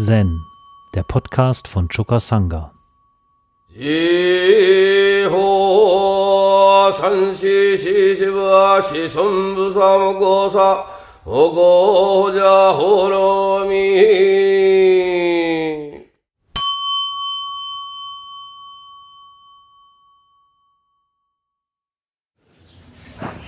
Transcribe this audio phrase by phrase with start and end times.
[0.00, 0.46] Zen,
[0.94, 2.72] der Podcast von Choka Sangha.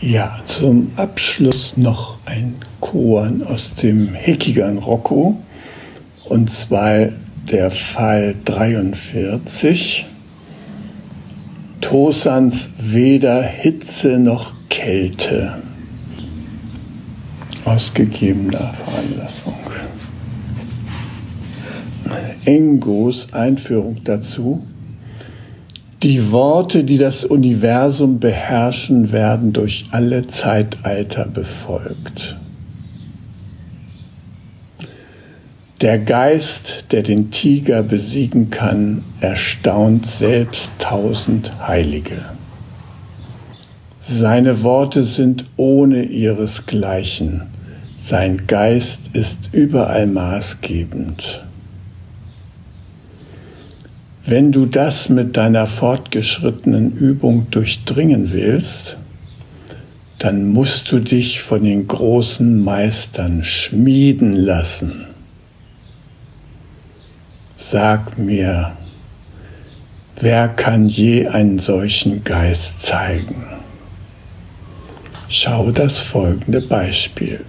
[0.00, 5.40] Ja, zum Abschluss noch ein Koan aus dem Hekigan Rocco
[6.30, 7.08] und zwar
[7.50, 10.06] der Fall 43.
[11.80, 15.60] Tosans weder Hitze noch Kälte
[17.64, 19.54] aus gegebener Veranlassung.
[22.44, 24.64] Engos Einführung dazu.
[26.02, 32.39] Die Worte, die das Universum beherrschen, werden durch alle Zeitalter befolgt.
[35.80, 42.20] Der Geist, der den Tiger besiegen kann, erstaunt selbst tausend Heilige.
[43.98, 47.44] Seine Worte sind ohne ihresgleichen.
[47.96, 51.44] Sein Geist ist überall maßgebend.
[54.26, 58.98] Wenn du das mit deiner fortgeschrittenen Übung durchdringen willst,
[60.18, 65.09] dann musst du dich von den großen Meistern schmieden lassen.
[67.62, 68.74] Sag mir,
[70.18, 73.44] wer kann je einen solchen Geist zeigen?
[75.28, 77.44] Schau das folgende Beispiel.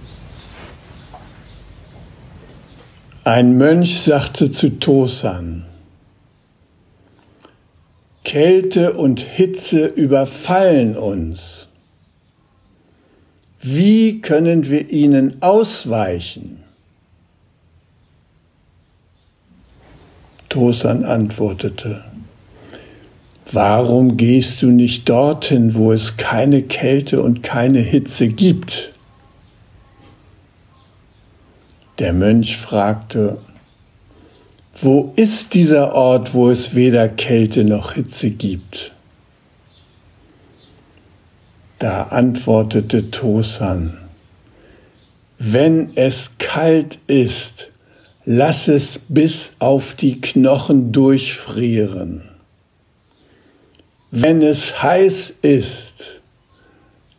[3.24, 5.64] Ein Mönch sagte zu Tosan,
[8.22, 11.68] Kälte und Hitze überfallen uns.
[13.62, 16.61] Wie können wir ihnen ausweichen?
[20.52, 22.04] Tosan antwortete,
[23.52, 28.92] Warum gehst du nicht dorthin, wo es keine Kälte und keine Hitze gibt?
[31.98, 33.38] Der Mönch fragte,
[34.78, 38.92] wo ist dieser Ort, wo es weder Kälte noch Hitze gibt?
[41.78, 43.96] Da antwortete Tosan,
[45.38, 47.71] wenn es kalt ist,
[48.24, 52.28] lass es bis auf die Knochen durchfrieren.
[54.10, 56.20] Wenn es heiß ist,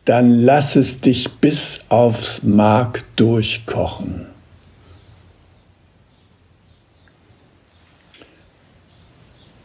[0.04, 4.26] dann lass es dich bis aufs Mark durchkochen.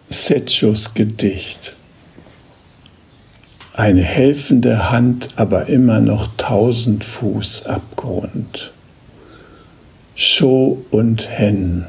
[0.10, 1.76] Setschos Gedicht.
[3.74, 8.74] Eine helfende Hand, aber immer noch tausend Fuß Abgrund.
[10.22, 11.86] Scho und Hen.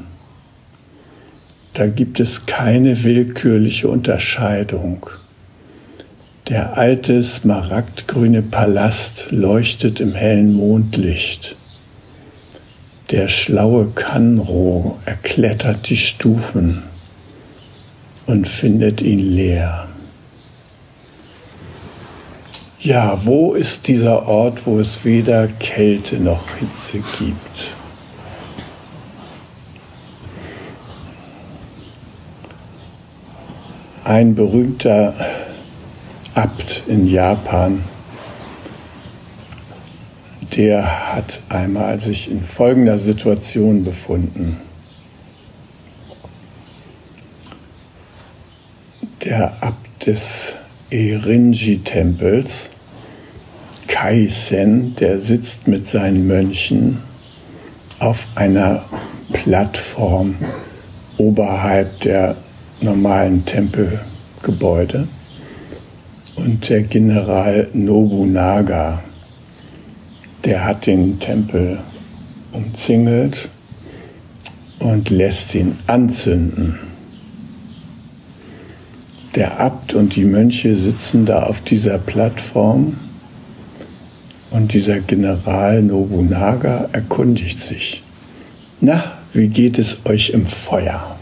[1.73, 5.05] Da gibt es keine willkürliche Unterscheidung.
[6.47, 11.57] Der alte smaragdgrüne Palast leuchtet im hellen Mondlicht.
[13.09, 16.83] Der schlaue Kanro erklettert die Stufen
[18.27, 19.89] und findet ihn leer.
[22.79, 27.80] Ja, wo ist dieser Ort, wo es weder Kälte noch Hitze gibt?
[34.11, 35.13] Ein berühmter
[36.35, 37.85] Abt in Japan,
[40.53, 44.57] der hat einmal sich in folgender Situation befunden.
[49.23, 50.55] der Abt des
[50.89, 52.69] Erinji-Tempels,
[53.87, 57.01] Kaisen, der sitzt mit seinen Mönchen
[57.99, 58.83] auf einer
[59.31, 60.35] Plattform
[61.17, 62.35] oberhalb der
[62.81, 65.07] normalen Tempelgebäude.
[66.35, 69.03] Und der General Nobunaga,
[70.43, 71.79] der hat den Tempel
[72.51, 73.49] umzingelt
[74.79, 76.79] und lässt ihn anzünden.
[79.35, 82.97] Der Abt und die Mönche sitzen da auf dieser Plattform
[84.49, 88.03] und dieser General Nobunaga erkundigt sich.
[88.81, 89.03] Na,
[89.33, 91.17] wie geht es euch im Feuer?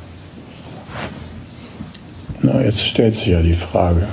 [2.41, 4.07] Na, jetzt stellt sich ja die Frage,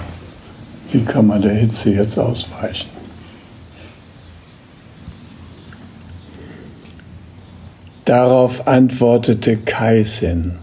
[0.90, 2.88] wie kann man der Hitze jetzt ausweichen?
[8.04, 10.58] Darauf antwortete Kaisen,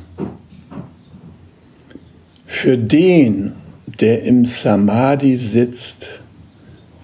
[2.46, 3.56] für den,
[4.00, 6.08] der im Samadhi sitzt,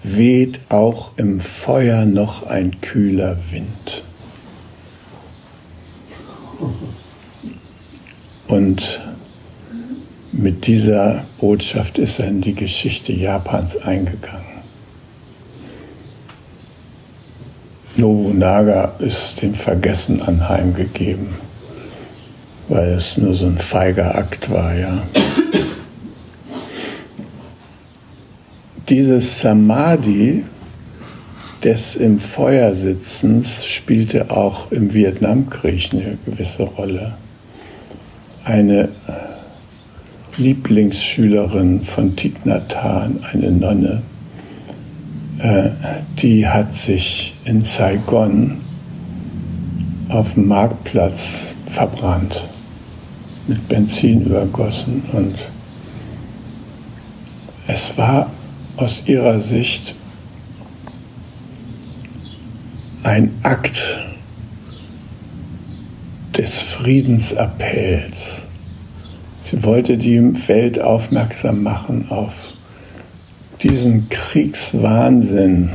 [0.02, 4.02] weht auch im Feuer noch ein kühler Wind.
[8.48, 9.00] Und
[10.40, 14.40] mit dieser Botschaft ist er in die Geschichte Japans eingegangen.
[17.96, 21.28] Nobunaga ist dem Vergessen anheimgegeben,
[22.68, 25.02] weil es nur so ein feiger Akt war, ja.
[28.88, 30.44] Dieses Samadhi
[31.62, 37.14] des im Feuer sitzens spielte auch im Vietnamkrieg eine gewisse Rolle.
[38.42, 38.88] Eine
[40.40, 44.02] Lieblingsschülerin von Thich Nhat Hanh, eine Nonne,
[45.38, 45.68] äh,
[46.16, 48.56] die hat sich in Saigon
[50.08, 52.42] auf dem Marktplatz verbrannt,
[53.48, 55.34] mit Benzin übergossen und
[57.66, 58.30] es war
[58.78, 59.94] aus ihrer Sicht
[63.02, 64.00] ein Akt
[66.34, 68.42] des Friedensappells.
[69.50, 72.52] Sie wollte die Welt aufmerksam machen auf
[73.60, 75.70] diesen Kriegswahnsinn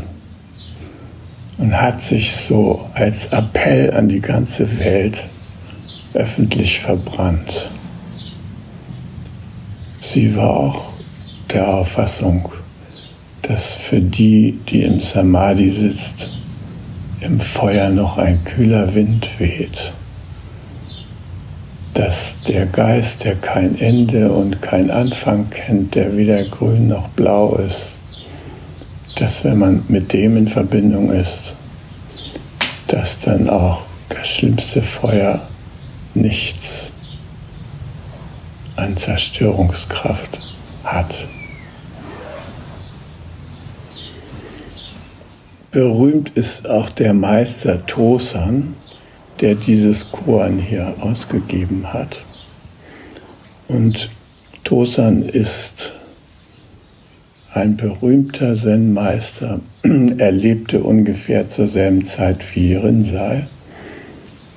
[1.58, 5.26] und hat sich so als Appell an die ganze Welt
[6.14, 7.70] öffentlich verbrannt.
[10.00, 10.94] Sie war auch
[11.52, 12.50] der Auffassung,
[13.42, 16.30] dass für die, die im Samadhi sitzt,
[17.20, 19.92] im Feuer noch ein kühler Wind weht,
[21.96, 27.56] dass der Geist, der kein Ende und kein Anfang kennt, der weder grün noch blau
[27.56, 27.94] ist,
[29.16, 31.54] dass wenn man mit dem in Verbindung ist,
[32.88, 35.48] dass dann auch das schlimmste Feuer
[36.14, 36.92] nichts
[38.76, 40.38] an Zerstörungskraft
[40.84, 41.16] hat.
[45.72, 48.76] Berühmt ist auch der Meister Tosan,
[49.42, 52.22] der dieses Koan hier ausgegeben hat.
[53.68, 54.10] Und
[54.64, 55.92] Tosan ist
[57.54, 59.62] ein berühmter Zen-Meister.
[60.18, 63.48] Er lebte ungefähr zur selben Zeit wie Rinzai.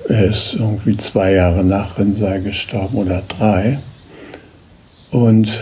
[0.07, 3.79] Er ist irgendwie zwei Jahre nach Rinzai gestorben oder drei.
[5.11, 5.61] Und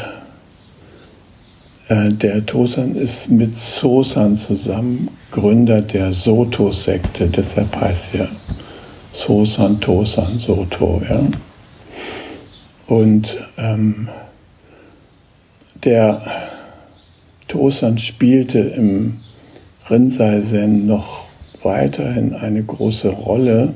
[1.90, 8.30] äh, der Tosan ist mit Sosan zusammen Gründer der Soto-Sekte, deshalb heißt er
[9.12, 11.02] Sosan, Tosan, Soto.
[11.10, 11.22] Ja?
[12.88, 14.08] Und ähm,
[15.84, 16.22] der
[17.48, 19.18] Tosan spielte im
[19.90, 21.28] Rinzai-Zen noch
[21.64, 23.74] weiterhin eine große Rolle,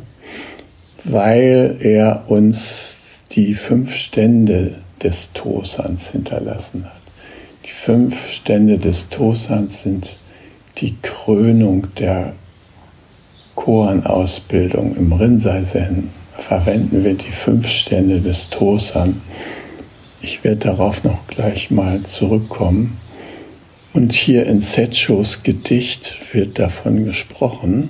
[1.03, 2.95] weil er uns
[3.31, 7.01] die fünf Stände des Tosans hinterlassen hat.
[7.65, 10.17] Die fünf Stände des Tosans sind
[10.77, 12.33] die Krönung der
[13.55, 16.09] Koan-Ausbildung im Rinzai-Zen.
[16.37, 19.21] Verwenden wir die fünf Stände des Tosan.
[20.21, 22.97] Ich werde darauf noch gleich mal zurückkommen.
[23.93, 27.89] Und hier in Setchos Gedicht wird davon gesprochen,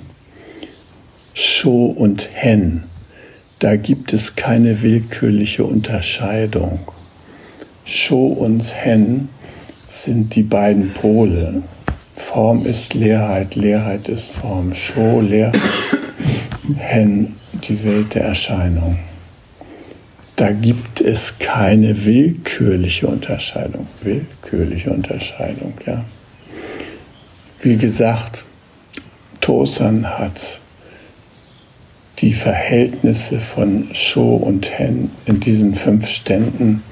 [1.34, 2.84] Sho und Hen,
[3.58, 6.80] da gibt es keine willkürliche Unterscheidung.
[7.84, 9.28] Sho und Hen
[9.86, 11.62] sind die beiden Pole.
[12.14, 14.74] Form ist Leerheit, Leerheit ist Form.
[14.74, 15.52] Sho, Leer,
[16.76, 17.36] Hen,
[17.68, 18.98] die Welt der Erscheinung.
[20.36, 23.86] Da gibt es keine willkürliche Unterscheidung.
[24.02, 26.04] Willkürliche Unterscheidung, ja.
[27.60, 28.44] Wie gesagt,
[29.40, 30.60] Tosan hat
[32.18, 36.82] die Verhältnisse von Sho und Hen in diesen fünf Ständen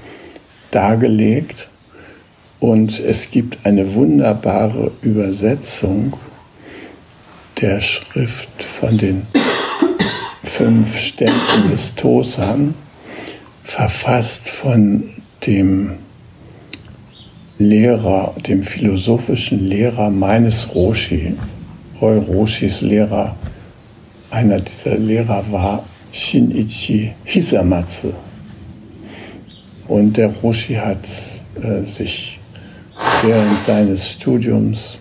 [0.71, 1.70] dargelegt
[2.61, 6.15] und es gibt eine wunderbare Übersetzung
[7.61, 9.27] der Schrift von den
[10.45, 12.75] fünf Ständen des Tosan,
[13.65, 15.05] verfasst von
[15.47, 15.97] dem
[17.59, 21.35] Lehrer, dem philosophischen Lehrer meines Roshi.
[22.01, 23.37] Roshis Lehrer,
[24.31, 28.13] einer dieser Lehrer war Shinichi Hisamatsu.
[29.89, 31.07] Und der Roshi hat
[31.63, 32.40] äh, sich
[33.23, 34.99] während seines Studiums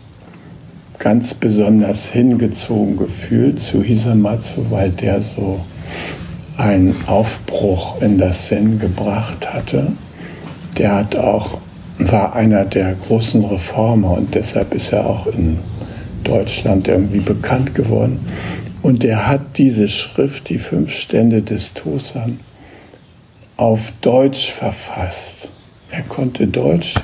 [0.97, 5.61] ganz besonders hingezogen gefühlt zu Hisamatsu, weil der so
[6.57, 9.93] einen Aufbruch in das Zen gebracht hatte.
[10.77, 11.57] Der hat auch,
[11.99, 15.59] war einer der großen Reformer und deshalb ist er auch in
[16.25, 18.19] Deutschland irgendwie bekannt geworden.
[18.81, 22.39] Und der hat diese Schrift, die fünf Stände des Tosan,
[23.57, 25.49] auf Deutsch verfasst.
[25.91, 26.95] Er konnte Deutsch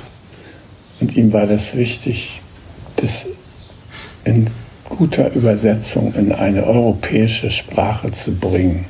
[1.00, 2.40] und ihm war das wichtig,
[2.96, 3.26] das
[4.24, 4.48] in
[4.88, 8.86] guter Übersetzung in eine europäische Sprache zu bringen.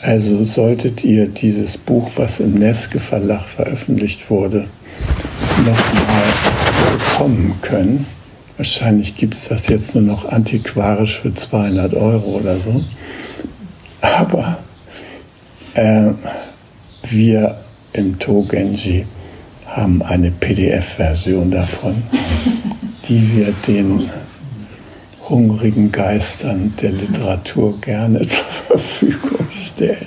[0.00, 4.66] Also solltet ihr dieses Buch, was im Neske Verlag veröffentlicht wurde,
[5.58, 6.32] nochmal
[6.92, 8.06] bekommen können.
[8.56, 12.84] Wahrscheinlich gibt es das jetzt nur noch antiquarisch für 200 Euro oder so.
[14.00, 14.58] Aber
[15.74, 16.10] äh,
[17.08, 17.58] wir
[17.92, 19.06] im Togenji
[19.72, 22.02] haben eine PDF-Version davon,
[23.08, 24.10] die wir den
[25.28, 30.06] hungrigen Geistern der Literatur gerne zur Verfügung stellen.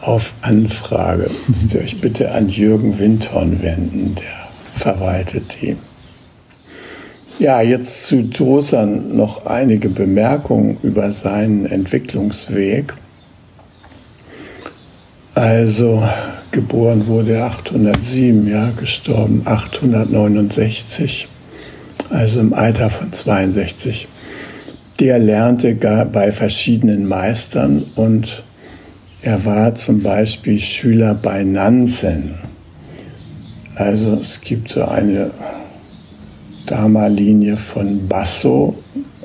[0.00, 5.76] Auf Anfrage müsst ihr euch bitte an Jürgen Windhorn wenden, der verwaltet die.
[7.38, 12.94] Ja, jetzt zu Dosan noch einige Bemerkungen über seinen Entwicklungsweg.
[15.34, 16.02] Also
[16.52, 21.28] geboren wurde er 807, ja, gestorben 869,
[22.10, 24.08] also im Alter von 62.
[25.00, 28.42] Der lernte bei verschiedenen Meistern und
[29.22, 32.34] er war zum Beispiel Schüler bei Nansen.
[33.74, 35.30] Also es gibt so eine
[36.66, 38.76] Dharma-Linie von Basso,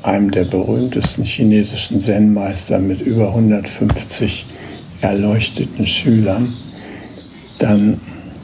[0.03, 4.45] einem der berühmtesten chinesischen Zen-Meister mit über 150
[5.01, 6.53] erleuchteten Schülern.
[7.63, 7.97] Dann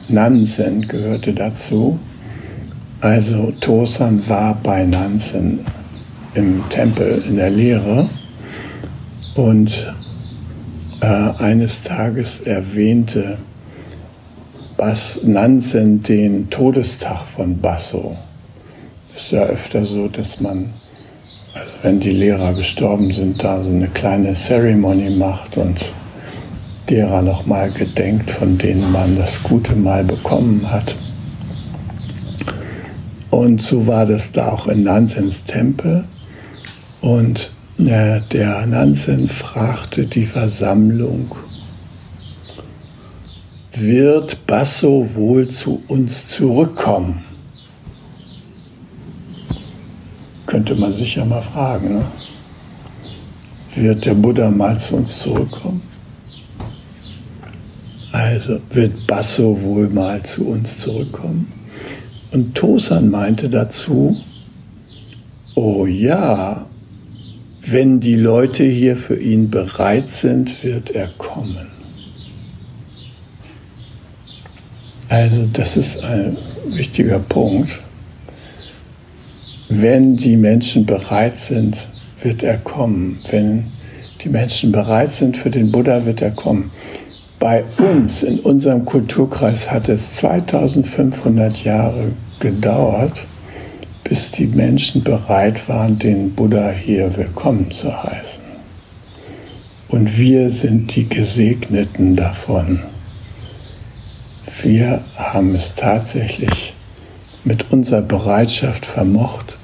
[0.08, 1.98] Nansen gehörte dazu.
[3.02, 5.60] Also Tosan war bei Nansen
[6.32, 8.08] im Tempel in der Lehre
[9.34, 9.92] und
[11.02, 13.36] äh, eines Tages erwähnte
[14.78, 18.16] Bas Nansen den Todestag von Basso.
[19.14, 20.72] Ist ja öfter so, dass man,
[21.52, 25.76] also wenn die Lehrer gestorben sind, da so eine kleine Ceremony macht und
[26.90, 30.96] derer nochmal gedenkt, von denen man das Gute mal bekommen hat.
[33.30, 36.04] Und so war das da auch in Nansens Tempel.
[37.00, 41.34] Und äh, der Nansen fragte die Versammlung,
[43.72, 47.22] wird Basso wohl zu uns zurückkommen?
[50.46, 51.94] Könnte man sicher mal fragen.
[51.94, 52.04] Ne?
[53.76, 55.89] Wird der Buddha mal zu uns zurückkommen?
[58.12, 61.52] Also wird Basso wohl mal zu uns zurückkommen?
[62.32, 64.16] Und Tosan meinte dazu,
[65.54, 66.66] oh ja,
[67.62, 71.68] wenn die Leute hier für ihn bereit sind, wird er kommen.
[75.08, 76.36] Also das ist ein
[76.68, 77.80] wichtiger Punkt.
[79.68, 81.76] Wenn die Menschen bereit sind,
[82.22, 83.18] wird er kommen.
[83.30, 83.66] Wenn
[84.22, 86.70] die Menschen bereit sind für den Buddha, wird er kommen.
[87.40, 93.24] Bei uns in unserem Kulturkreis hat es 2500 Jahre gedauert,
[94.04, 98.42] bis die Menschen bereit waren, den Buddha hier willkommen zu heißen.
[99.88, 102.80] Und wir sind die Gesegneten davon.
[104.62, 106.74] Wir haben es tatsächlich
[107.44, 109.56] mit unserer Bereitschaft vermocht,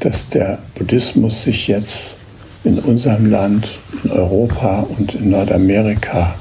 [0.00, 2.16] dass der Buddhismus sich jetzt
[2.64, 3.68] in unserem Land,
[4.02, 6.34] in Europa und in Nordamerika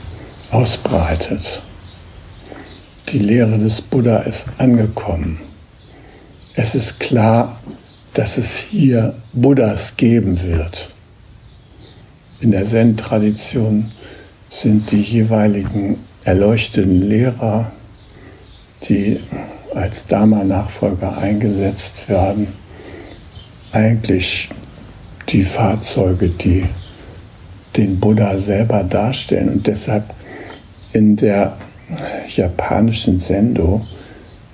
[0.55, 1.61] ausbreitet.
[3.09, 5.41] Die Lehre des Buddha ist angekommen.
[6.53, 7.59] Es ist klar,
[8.13, 10.89] dass es hier Buddhas geben wird.
[12.39, 13.91] In der Zen-Tradition
[14.49, 17.69] sind die jeweiligen erleuchteten Lehrer,
[18.87, 19.19] die
[19.73, 22.47] als Dharma-Nachfolger eingesetzt werden,
[23.73, 24.47] eigentlich
[25.27, 26.63] die Fahrzeuge, die
[27.75, 29.49] den Buddha selber darstellen.
[29.49, 30.14] Und deshalb
[30.95, 31.57] in der
[32.33, 33.81] japanischen Sendo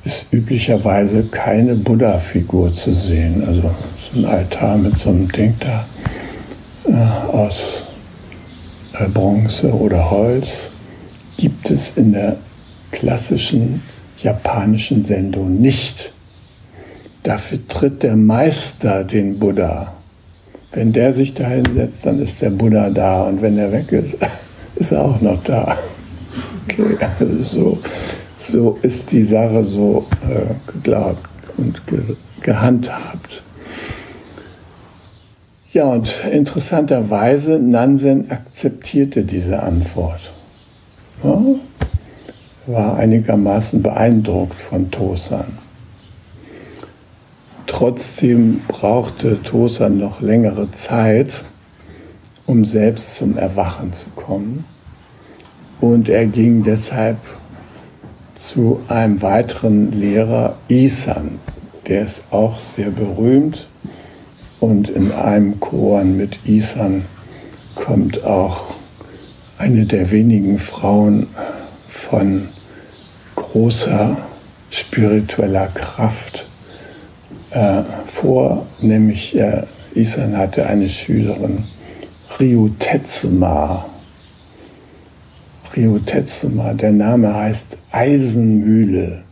[0.03, 3.43] ist üblicherweise keine Buddha-Figur zu sehen.
[3.47, 3.69] Also
[4.11, 5.85] so ein Altar mit so einem Ding da
[6.89, 7.85] äh, aus
[8.97, 10.57] äh, Bronze oder Holz
[11.37, 12.37] gibt es in der
[12.91, 13.81] klassischen
[14.21, 16.11] japanischen Sendung nicht.
[17.21, 19.93] Dafür tritt der Meister den Buddha.
[20.73, 24.15] Wenn der sich da hinsetzt, dann ist der Buddha da und wenn er weg ist,
[24.75, 25.77] ist er auch noch da.
[26.67, 27.79] Okay, also so
[28.41, 31.99] so ist die Sache so äh, geglaubt und ge
[32.41, 33.43] gehandhabt.
[35.73, 40.19] Ja, und interessanterweise, Nansen akzeptierte diese Antwort.
[41.23, 41.39] Ja,
[42.65, 45.59] war einigermaßen beeindruckt von Tosan.
[47.67, 51.43] Trotzdem brauchte Tosan noch längere Zeit,
[52.47, 54.65] um selbst zum Erwachen zu kommen.
[55.81, 57.17] Und er ging deshalb
[58.35, 61.39] zu einem weiteren Lehrer, Isan.
[61.87, 63.67] Der ist auch sehr berühmt
[64.59, 67.05] und in einem Koran mit Isan
[67.75, 68.75] kommt auch
[69.57, 71.27] eine der wenigen Frauen
[71.87, 72.47] von
[73.35, 74.17] großer
[74.69, 76.47] spiritueller Kraft
[77.49, 81.63] äh, vor, nämlich äh, Isan hatte eine Schülerin,
[82.39, 83.90] Ryu Tetsuma.
[85.75, 89.23] Ryu Tetsuma, der Name heißt Eisenmühle.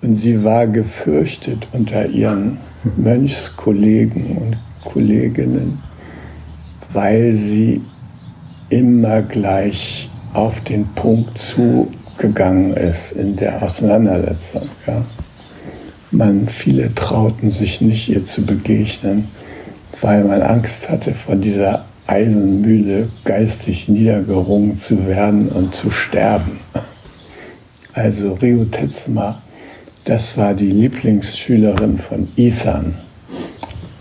[0.00, 2.58] Und sie war gefürchtet unter ihren
[2.96, 5.82] Mönchskollegen und Kolleginnen,
[6.92, 7.82] weil sie
[8.70, 14.68] immer gleich auf den Punkt zugegangen ist in der Auseinandersetzung.
[14.86, 15.04] Ja.
[16.10, 19.28] Man, viele trauten sich nicht, ihr zu begegnen,
[20.00, 26.58] weil man Angst hatte, von dieser Eisenmühle geistig niedergerungen zu werden und zu sterben.
[27.92, 29.42] Also Rio Tetzma,
[30.04, 32.94] das war die Lieblingsschülerin von Isan.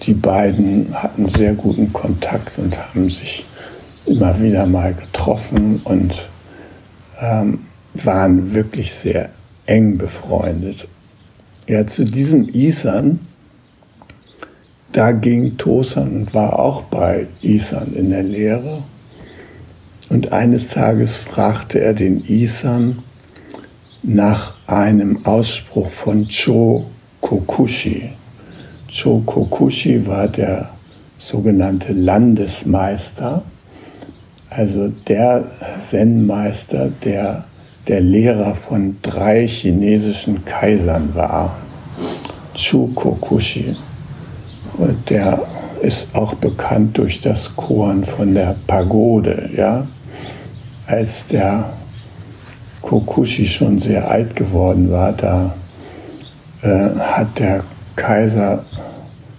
[0.03, 3.45] Die beiden hatten sehr guten Kontakt und haben sich
[4.05, 6.29] immer wieder mal getroffen und
[7.19, 7.59] ähm,
[7.93, 9.29] waren wirklich sehr
[9.65, 10.87] eng befreundet.
[11.67, 13.19] Ja, zu diesem Isan,
[14.91, 18.83] da ging Tosan und war auch bei Isan in der Lehre.
[20.09, 22.99] Und eines Tages fragte er den Isan
[24.03, 26.85] nach einem Ausspruch von Cho
[27.21, 28.09] Kokushi.
[28.87, 30.69] Cho Kokushi war der
[31.17, 33.43] sogenannte Landesmeister,
[34.49, 35.51] also der
[35.89, 37.43] Zen-Meister, der
[37.87, 41.57] der Lehrer von drei chinesischen Kaisern war,
[42.53, 43.75] Chu Kokushi.
[45.09, 45.41] Der
[45.81, 49.49] ist auch bekannt durch das Koan von der Pagode.
[49.55, 49.87] Ja?
[50.85, 51.71] Als der
[52.81, 55.55] Kokushi schon sehr alt geworden war, da
[56.61, 57.63] äh, hat der
[57.95, 58.63] Kaiser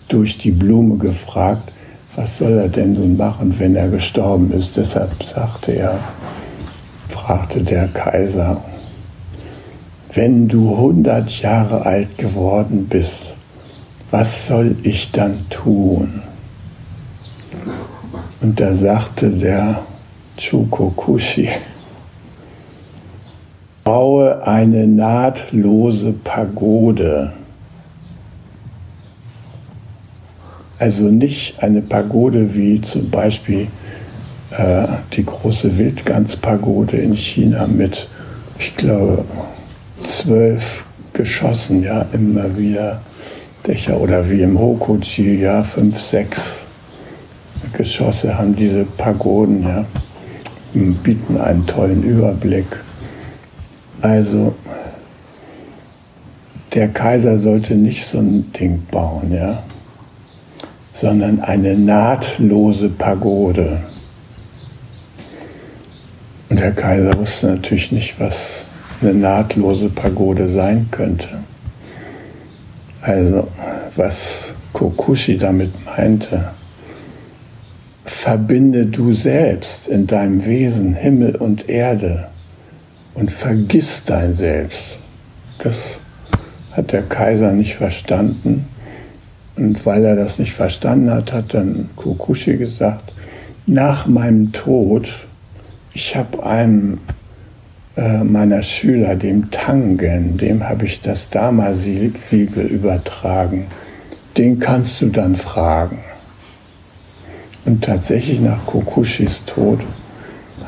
[0.08, 1.72] durch die Blume gefragt,
[2.16, 4.76] was soll er denn nun machen, wenn er gestorben ist.
[4.76, 5.98] Deshalb sagte er,
[7.08, 8.62] fragte der Kaiser,
[10.14, 13.34] wenn du hundert Jahre alt geworden bist,
[14.10, 16.22] was soll ich dann tun?
[18.40, 19.80] Und da sagte der
[20.36, 21.48] Chukokushi,
[23.84, 27.32] baue eine nahtlose Pagode.
[30.78, 33.66] Also nicht eine Pagode wie zum Beispiel
[34.50, 38.08] äh, die große Wildganspagode in China mit,
[38.58, 39.24] ich glaube,
[40.04, 43.00] zwölf Geschossen, ja, immer wieder
[43.66, 46.64] Dächer oder wie im Hokuji, ja, fünf, sechs
[47.72, 49.84] Geschosse haben diese Pagoden, ja,
[50.72, 52.66] bieten einen tollen Überblick.
[54.00, 54.54] Also,
[56.74, 59.62] der Kaiser sollte nicht so ein Ding bauen, ja,
[60.92, 63.80] sondern eine nahtlose Pagode.
[66.50, 68.64] Und der Kaiser wusste natürlich nicht, was
[69.00, 71.28] eine nahtlose Pagode sein könnte.
[73.08, 73.48] Also,
[73.96, 76.50] was Kokushi damit meinte,
[78.04, 82.28] verbinde du selbst in deinem Wesen Himmel und Erde
[83.14, 84.98] und vergiss dein Selbst.
[85.60, 85.74] Das
[86.72, 88.66] hat der Kaiser nicht verstanden.
[89.56, 93.14] Und weil er das nicht verstanden hat, hat dann Kokushi gesagt,
[93.66, 95.08] nach meinem Tod
[95.94, 96.98] ich habe einem
[97.98, 103.66] äh, meiner Schüler, dem Tangen, dem habe ich das Dama-Siegel übertragen.
[104.36, 105.98] Den kannst du dann fragen.
[107.64, 109.80] Und tatsächlich nach Kokushis Tod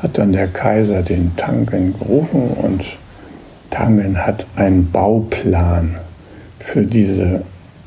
[0.02, 2.84] hat dann der Kaiser den Tangen gerufen und
[3.70, 5.98] Tangen hat einen Bauplan
[6.58, 7.42] für diese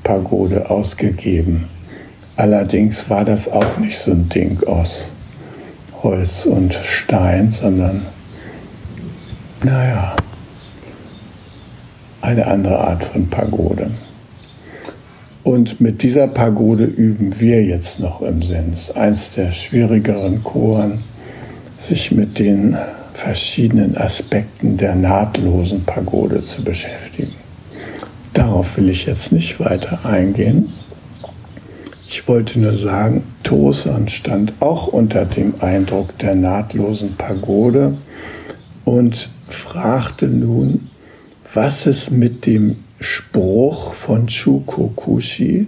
[0.06, 1.66] Pagode ausgegeben.
[2.38, 5.10] Allerdings war das auch nicht so ein Ding aus
[6.02, 8.06] Holz und Stein, sondern,
[9.64, 10.16] naja,
[12.22, 13.92] eine andere Art von Pagode.
[15.44, 18.92] Und mit dieser Pagode üben wir jetzt noch im Sens.
[18.92, 21.04] Eins der schwierigeren Choren,
[21.78, 22.78] sich mit den
[23.14, 27.34] verschiedenen Aspekten der nahtlosen Pagode zu beschäftigen.
[28.34, 30.70] Darauf will ich jetzt nicht weiter eingehen.
[32.08, 37.98] Ich wollte nur sagen, Tosan stand auch unter dem Eindruck der nahtlosen Pagode
[38.86, 40.90] und fragte nun,
[41.54, 45.68] was es mit dem Spruch von Chukokushi,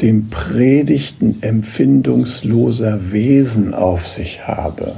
[0.00, 4.94] dem Predigten empfindungsloser Wesen auf sich habe.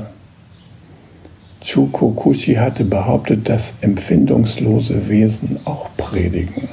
[1.60, 6.68] Chukokushi hatte behauptet, dass empfindungslose Wesen auch predigen.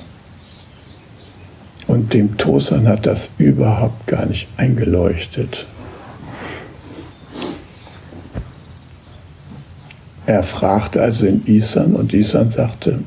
[1.88, 5.66] Und dem Tosan hat das überhaupt gar nicht eingeleuchtet.
[10.26, 13.00] Er fragte also in Isan und Isan sagte,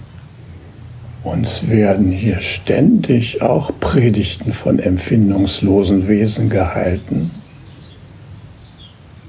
[1.23, 7.31] uns werden hier ständig auch Predigten von empfindungslosen Wesen gehalten,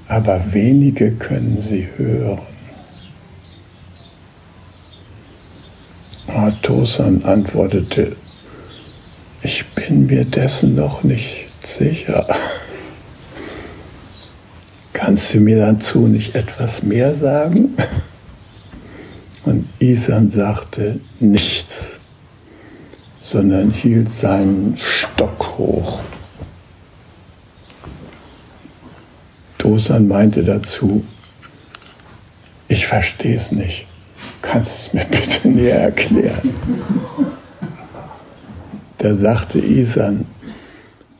[0.08, 2.40] aber wenige können sie hören.
[6.66, 8.16] Tosan antwortete,
[9.42, 12.26] ich bin mir dessen noch nicht sicher.
[15.06, 17.76] Kannst du mir dazu nicht etwas mehr sagen?
[19.44, 21.92] Und Isan sagte nichts,
[23.20, 26.00] sondern hielt seinen Stock hoch.
[29.58, 31.04] Dosan meinte dazu,
[32.66, 33.86] ich verstehe es nicht.
[34.42, 36.52] Kannst du es mir bitte näher erklären?
[38.98, 40.24] Da sagte Isan,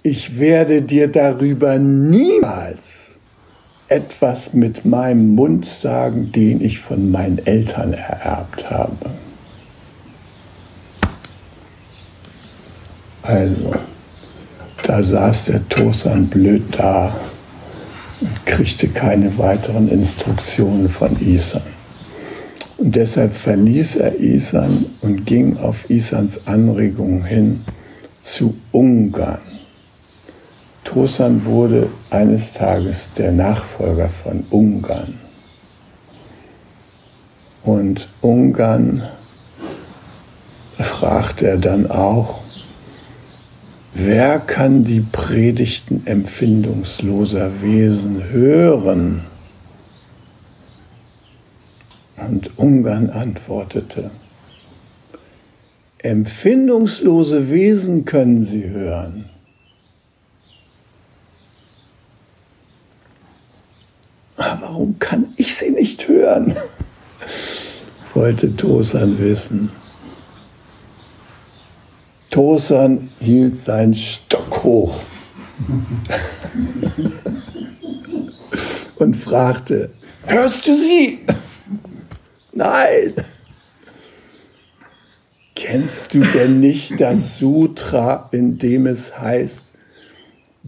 [0.02, 2.95] ich werde dir darüber niemals
[3.88, 9.10] etwas mit meinem Mund sagen, den ich von meinen Eltern ererbt habe.
[13.22, 13.74] Also,
[14.82, 17.16] da saß der Tosan blöd da
[18.20, 21.62] und kriegte keine weiteren Instruktionen von Isan.
[22.78, 27.64] Und deshalb verließ er Isan und ging auf Isans Anregung hin
[28.22, 29.55] zu Ungarn.
[30.86, 35.18] Tosan wurde eines Tages der Nachfolger von Ungarn.
[37.64, 39.02] Und Ungarn
[40.78, 42.40] fragte er dann auch,
[43.94, 49.24] wer kann die Predigten empfindungsloser Wesen hören?
[52.16, 54.12] Und Ungarn antwortete,
[55.98, 59.30] empfindungslose Wesen können sie hören
[64.36, 66.56] warum kann ich sie nicht hören?
[68.16, 69.70] wollte Tosan wissen.
[72.30, 75.00] Tosan hielt seinen Stock hoch
[78.96, 79.90] und fragte,
[80.24, 81.20] hörst du sie?
[82.52, 83.14] Nein.
[85.54, 89.60] Kennst du denn nicht das Sutra, in dem es heißt,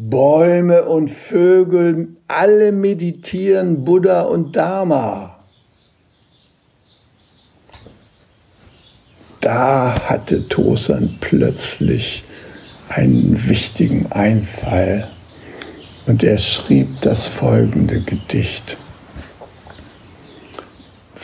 [0.00, 5.40] Bäume und Vögel, alle meditieren Buddha und Dharma.
[9.40, 12.22] Da hatte Tosan plötzlich
[12.88, 15.08] einen wichtigen Einfall
[16.06, 18.76] und er schrieb das folgende Gedicht.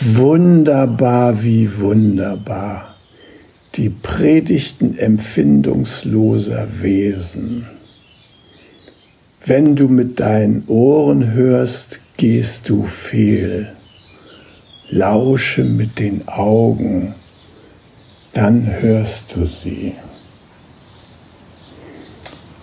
[0.01, 2.97] Wunderbar wie wunderbar,
[3.77, 7.69] die Predigten empfindungsloser Wesen
[9.47, 13.69] wenn du mit deinen Ohren hörst, gehst du fehl.
[14.89, 17.15] Lausche mit den Augen,
[18.33, 19.95] dann hörst du sie.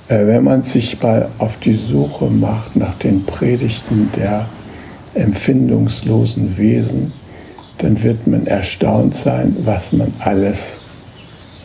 [0.07, 4.47] Äh, wenn man sich mal auf die Suche macht nach den Predigten der
[5.13, 7.11] empfindungslosen Wesen,
[7.79, 10.59] dann wird man erstaunt sein, was man alles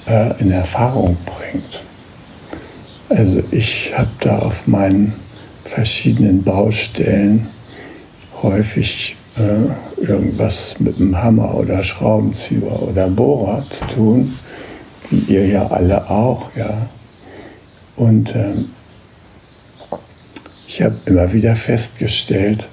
[0.07, 1.86] äh, in Erfahrung bringt.
[3.09, 5.14] Also ich habe da auf meinen
[5.64, 7.47] verschiedenen Baustellen
[8.42, 14.38] häufig äh, irgendwas mit einem Hammer oder Schraubenzieher oder Bohrer zu tun,
[15.11, 16.88] wie ihr ja alle auch, ja.
[17.97, 18.71] Und ähm,
[20.66, 22.66] ich habe immer wieder festgestellt,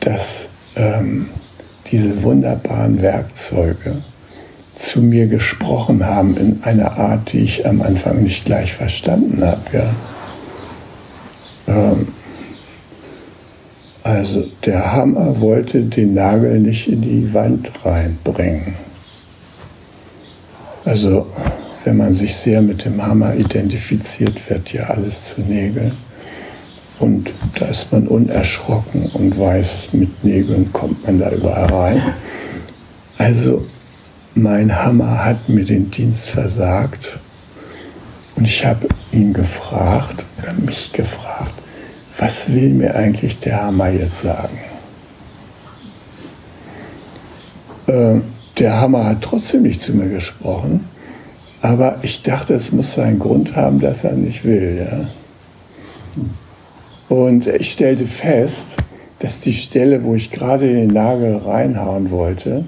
[0.00, 1.28] dass ähm,
[1.90, 4.02] diese wunderbaren Werkzeuge
[4.82, 9.60] zu mir gesprochen haben in einer Art, die ich am Anfang nicht gleich verstanden habe.
[9.72, 9.90] Ja.
[11.68, 12.08] Ähm,
[14.02, 18.74] also der Hammer wollte den Nagel nicht in die Wand reinbringen.
[20.84, 21.26] Also
[21.84, 25.92] wenn man sich sehr mit dem Hammer identifiziert, wird ja alles zu Nägeln.
[26.98, 32.02] Und da ist man unerschrocken und weiß, mit Nägeln kommt man da überall rein.
[33.18, 33.64] Also
[34.34, 37.18] mein Hammer hat mir den Dienst versagt
[38.36, 41.54] und ich habe ihn gefragt oder mich gefragt,
[42.18, 44.58] was will mir eigentlich der Hammer jetzt sagen?
[47.86, 48.20] Äh,
[48.58, 50.88] der Hammer hat trotzdem nicht zu mir gesprochen,
[51.60, 54.86] aber ich dachte, es muss seinen Grund haben, dass er nicht will.
[54.88, 55.10] Ja?
[57.14, 58.66] Und ich stellte fest,
[59.18, 62.64] dass die Stelle, wo ich gerade den Nagel reinhauen wollte,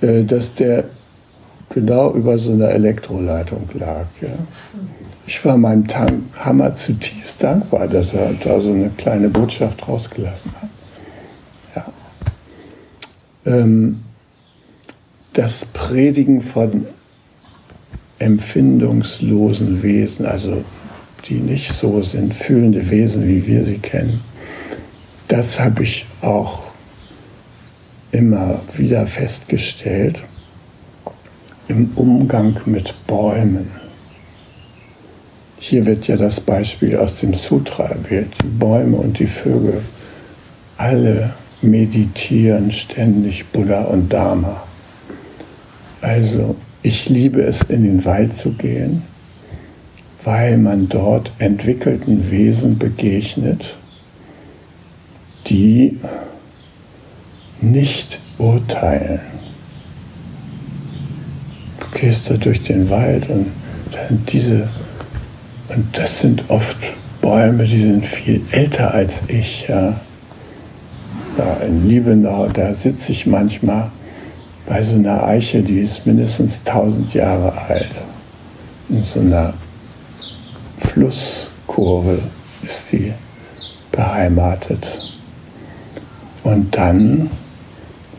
[0.00, 0.84] äh, dass der
[1.70, 4.06] genau über so einer Elektroleitung lag.
[4.20, 4.28] Ja.
[5.26, 10.52] Ich war meinem Tank Hammer zutiefst dankbar, dass er da so eine kleine Botschaft rausgelassen
[10.60, 10.68] hat.
[11.74, 13.52] Ja.
[13.52, 14.00] ähm,
[15.32, 16.86] das Predigen von
[18.18, 20.64] empfindungslosen Wesen, also
[21.28, 24.20] die nicht so sind, fühlende Wesen, wie wir sie kennen,
[25.28, 26.65] das habe ich auch
[28.16, 30.22] immer wieder festgestellt
[31.68, 33.70] im Umgang mit Bäumen.
[35.58, 38.32] Hier wird ja das Beispiel aus dem Sutra erwählt.
[38.42, 39.82] Die Bäume und die Vögel,
[40.78, 44.62] alle meditieren ständig Buddha und Dharma.
[46.00, 49.02] Also ich liebe es, in den Wald zu gehen,
[50.24, 53.76] weil man dort entwickelten Wesen begegnet,
[55.48, 55.98] die
[57.60, 59.20] nicht urteilen.
[61.80, 63.46] Du gehst da durch den Wald und
[63.92, 64.68] da sind diese,
[65.68, 66.76] und das sind oft
[67.20, 69.66] Bäume, die sind viel älter als ich.
[69.68, 70.00] Ja.
[71.36, 73.90] Da in Liebenau, da sitze ich manchmal
[74.66, 77.90] bei so einer Eiche, die ist mindestens 1000 Jahre alt.
[78.88, 79.54] In so einer
[80.78, 82.18] Flusskurve
[82.62, 83.12] ist die
[83.92, 84.98] beheimatet.
[86.42, 87.30] Und dann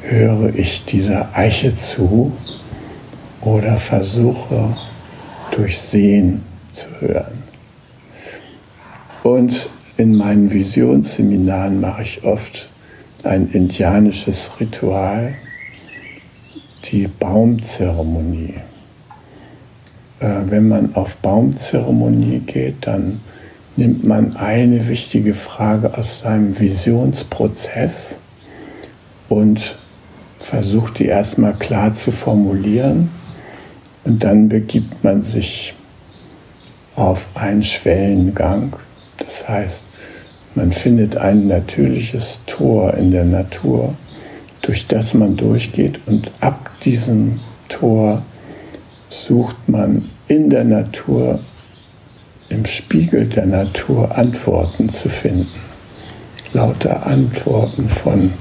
[0.09, 2.31] höre ich dieser Eiche zu
[3.41, 4.75] oder versuche
[5.51, 6.43] durch Sehen
[6.73, 7.43] zu hören.
[9.23, 12.69] Und in meinen Visionsseminaren mache ich oft
[13.23, 15.33] ein indianisches Ritual,
[16.85, 18.55] die Baumzeremonie.
[20.19, 23.19] Äh, wenn man auf Baumzeremonie geht, dann
[23.75, 28.15] nimmt man eine wichtige Frage aus seinem Visionsprozess
[29.29, 29.75] und
[30.39, 33.09] versucht die erstmal klar zu formulieren
[34.03, 35.73] und dann begibt man sich
[36.95, 38.75] auf einen Schwellengang.
[39.17, 39.83] Das heißt,
[40.55, 43.93] man findet ein natürliches Tor in der Natur,
[44.61, 48.23] durch das man durchgeht und ab diesem Tor
[49.09, 51.39] sucht man in der Natur,
[52.49, 55.47] im Spiegel der Natur Antworten zu finden.
[56.53, 58.33] Lauter Antworten von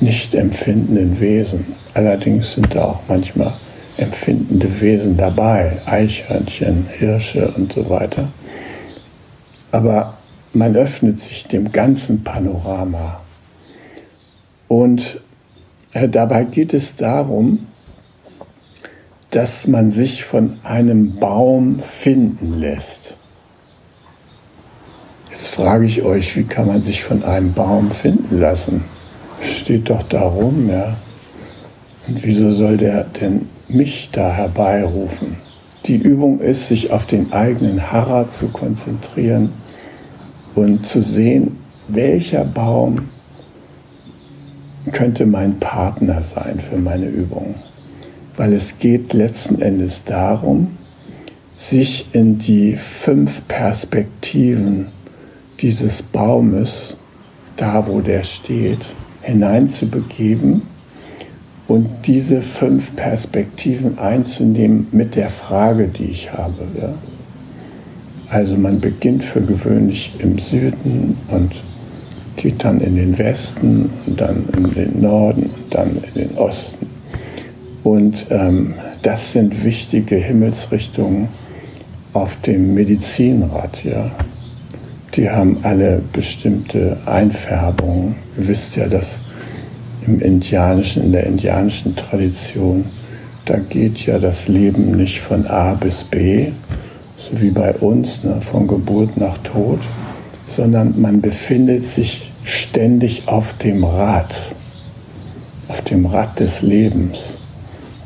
[0.00, 1.74] nicht empfindenden Wesen.
[1.94, 3.52] Allerdings sind da auch manchmal
[3.96, 8.28] empfindende Wesen dabei, Eichhörnchen, Hirsche und so weiter.
[9.72, 10.14] Aber
[10.52, 13.20] man öffnet sich dem ganzen Panorama.
[14.68, 15.20] Und
[15.92, 17.66] äh, dabei geht es darum,
[19.30, 23.14] dass man sich von einem Baum finden lässt.
[25.30, 28.84] Jetzt frage ich euch, wie kann man sich von einem Baum finden lassen?
[29.42, 30.96] Steht doch da rum, ja.
[32.08, 35.36] Und wieso soll der denn mich da herbeirufen?
[35.86, 39.52] Die Übung ist, sich auf den eigenen Harra zu konzentrieren
[40.54, 41.56] und zu sehen,
[41.88, 43.08] welcher Baum
[44.92, 47.54] könnte mein Partner sein für meine Übung
[48.40, 50.78] weil es geht letzten Endes darum,
[51.56, 54.88] sich in die fünf Perspektiven
[55.60, 56.96] dieses Baumes,
[57.58, 58.78] da wo der steht,
[59.30, 60.62] hineinzubegeben
[61.66, 66.66] und diese fünf Perspektiven einzunehmen mit der Frage, die ich habe.
[66.80, 66.94] Ja?
[68.28, 71.52] Also man beginnt für gewöhnlich im Süden und
[72.36, 76.90] geht dann in den Westen und dann in den Norden und dann in den Osten
[77.82, 81.28] und ähm, das sind wichtige Himmelsrichtungen
[82.12, 83.82] auf dem Medizinrad.
[83.84, 84.10] Ja.
[85.14, 88.16] Die haben alle bestimmte Einfärbungen.
[88.38, 89.14] Ihr wisst ja, dass
[90.06, 92.86] im indianischen, in der indianischen Tradition,
[93.44, 96.52] da geht ja das Leben nicht von A bis B,
[97.16, 99.80] so wie bei uns, ne, von Geburt nach Tod,
[100.46, 104.34] sondern man befindet sich ständig auf dem Rad,
[105.68, 107.38] auf dem Rad des Lebens.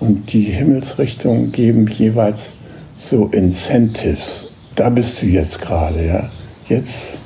[0.00, 2.54] Und die Himmelsrichtungen geben jeweils
[2.96, 4.46] so Incentives.
[4.74, 6.28] Da bist du jetzt gerade, ja.
[6.68, 7.18] Jetzt,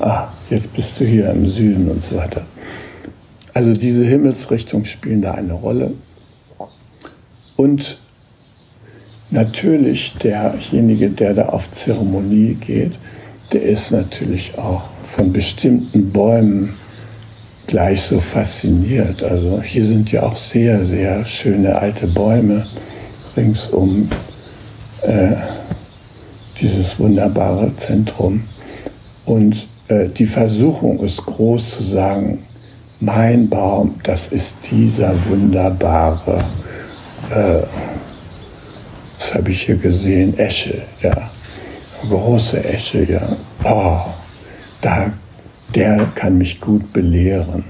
[0.00, 2.42] ah, jetzt bist du hier im Süden und so weiter.
[3.54, 5.92] Also diese Himmelsrichtungen spielen da eine Rolle.
[7.56, 7.98] Und
[9.30, 12.92] natürlich derjenige, der da auf Zeremonie geht,
[13.52, 16.74] der ist natürlich auch von bestimmten Bäumen
[17.66, 19.22] gleich so fasziniert.
[19.22, 22.66] Also hier sind ja auch sehr, sehr schöne alte Bäume
[23.36, 24.08] rings um
[25.02, 25.32] äh,
[26.60, 28.42] dieses wunderbare Zentrum.
[29.24, 32.44] Und äh, die Versuchung ist groß zu sagen,
[33.02, 36.44] mein Baum, das ist dieser wunderbare,
[37.30, 37.62] äh,
[39.18, 41.30] was habe ich hier gesehen, Esche, ja,
[42.08, 43.36] große Esche, ja.
[43.64, 44.08] Oh,
[44.80, 45.12] da
[45.74, 47.64] der kann mich gut belehren.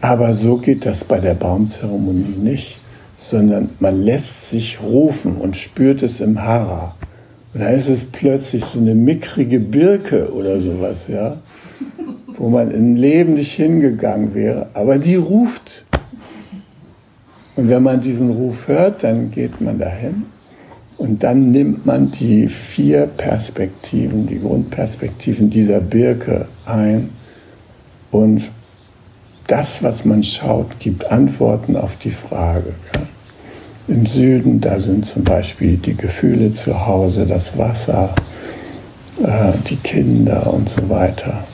[0.00, 2.78] Aber so geht das bei der Baumzeremonie nicht,
[3.16, 6.96] sondern man lässt sich rufen und spürt es im Hara.
[7.52, 11.36] Und da ist es plötzlich so eine mickrige Birke oder sowas, ja,
[12.36, 15.84] wo man im Leben nicht hingegangen wäre, aber die ruft.
[17.56, 20.26] Und wenn man diesen Ruf hört, dann geht man dahin
[20.98, 27.10] und dann nimmt man die vier Perspektiven, die Grundperspektiven dieser Birke ein
[28.10, 28.42] und
[29.46, 32.74] das, was man schaut, gibt Antworten auf die Frage.
[33.88, 38.12] Im Süden, da sind zum Beispiel die Gefühle zu Hause, das Wasser,
[39.22, 41.44] äh, die Kinder und so weiter.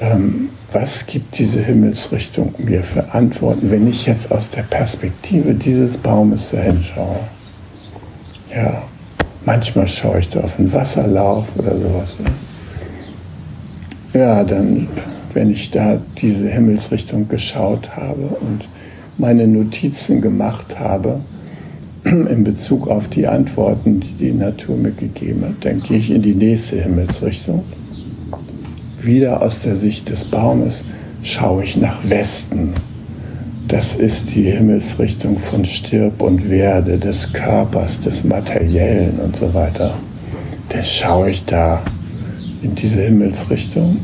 [0.00, 5.96] Ähm, was gibt diese Himmelsrichtung mir für Antworten, wenn ich jetzt aus der Perspektive dieses
[5.96, 7.20] Baumes dahin schaue?
[8.54, 8.82] Ja,
[9.44, 12.16] manchmal schaue ich da auf einen Wasserlauf oder sowas.
[14.12, 14.88] Ja, dann,
[15.32, 18.68] wenn ich da diese Himmelsrichtung geschaut habe und
[19.16, 21.20] meine Notizen gemacht habe,
[22.04, 25.64] in Bezug auf die Antworten, die die Natur mir gegeben hat.
[25.64, 27.64] Dann gehe ich in die nächste Himmelsrichtung.
[29.04, 30.82] Wieder aus der Sicht des Baumes
[31.22, 32.72] schaue ich nach Westen.
[33.68, 39.92] Das ist die Himmelsrichtung von Stirb und Werde, des Körpers, des Materiellen und so weiter.
[40.70, 41.82] Dann schaue ich da
[42.62, 43.98] in diese Himmelsrichtung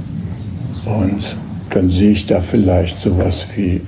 [0.85, 1.35] und
[1.71, 3.81] dann sehe ich da vielleicht sowas wie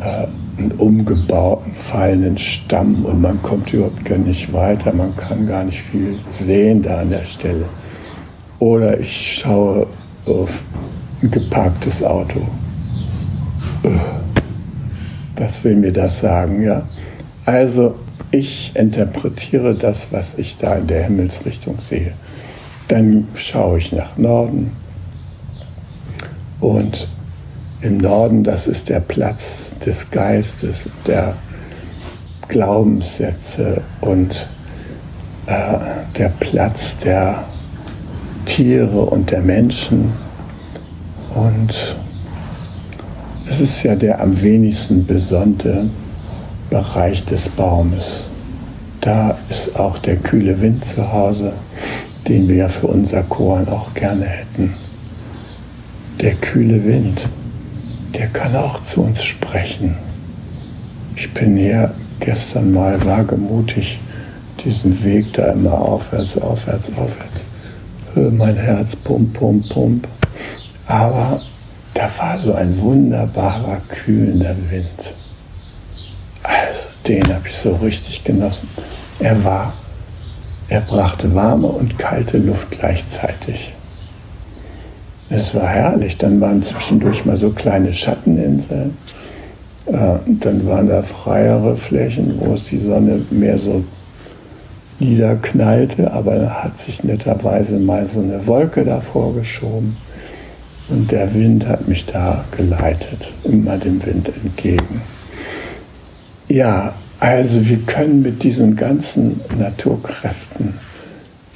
[0.00, 0.26] äh,
[0.58, 5.82] einen umgebauten, fallenden Stamm und man kommt überhaupt gar nicht weiter, man kann gar nicht
[5.82, 7.66] viel sehen da an der Stelle.
[8.58, 9.86] Oder ich schaue
[10.26, 10.62] auf
[11.22, 12.46] ein geparktes Auto.
[15.36, 16.86] Was will mir das sagen, ja?
[17.44, 17.96] Also
[18.30, 22.12] ich interpretiere das, was ich da in der Himmelsrichtung sehe.
[22.88, 24.72] Dann schaue ich nach Norden
[26.60, 27.08] und
[27.80, 29.42] im Norden, das ist der Platz
[29.84, 31.34] des Geistes, der
[32.48, 34.48] Glaubenssätze und
[35.46, 35.78] äh,
[36.16, 37.44] der Platz der
[38.44, 40.12] Tiere und der Menschen.
[41.34, 41.96] Und
[43.50, 45.90] es ist ja der am wenigsten besonnte
[46.70, 48.24] Bereich des Baumes.
[49.00, 51.52] Da ist auch der kühle Wind zu Hause,
[52.26, 54.74] den wir ja für unser Korn auch gerne hätten.
[56.20, 57.28] Der kühle Wind
[58.14, 59.96] der kann auch zu uns sprechen.
[61.16, 63.98] Ich bin hier gestern mal wagemutig
[64.64, 67.43] diesen Weg da immer aufwärts, aufwärts, aufwärts.
[68.14, 70.08] Mein Herz pump, pump, pump.
[70.86, 71.40] Aber
[71.94, 75.14] da war so ein wunderbarer, kühlender Wind.
[76.42, 78.68] Also den habe ich so richtig genossen.
[79.18, 79.72] Er war,
[80.68, 83.72] er brachte warme und kalte Luft gleichzeitig.
[85.30, 86.16] Es war herrlich.
[86.16, 88.96] Dann waren zwischendurch mal so kleine Schatteninseln.
[89.86, 93.84] Äh, dann waren da freiere Flächen, wo es die Sonne mehr so
[94.98, 99.96] niederknallte, aber hat sich netterweise mal so eine Wolke davor geschoben
[100.88, 105.02] und der Wind hat mich da geleitet, immer dem Wind entgegen.
[106.48, 110.78] Ja, also wir können mit diesen ganzen Naturkräften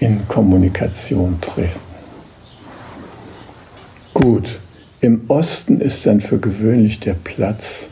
[0.00, 1.80] in Kommunikation treten.
[4.14, 4.58] Gut,
[5.00, 7.86] im Osten ist dann für gewöhnlich der Platz,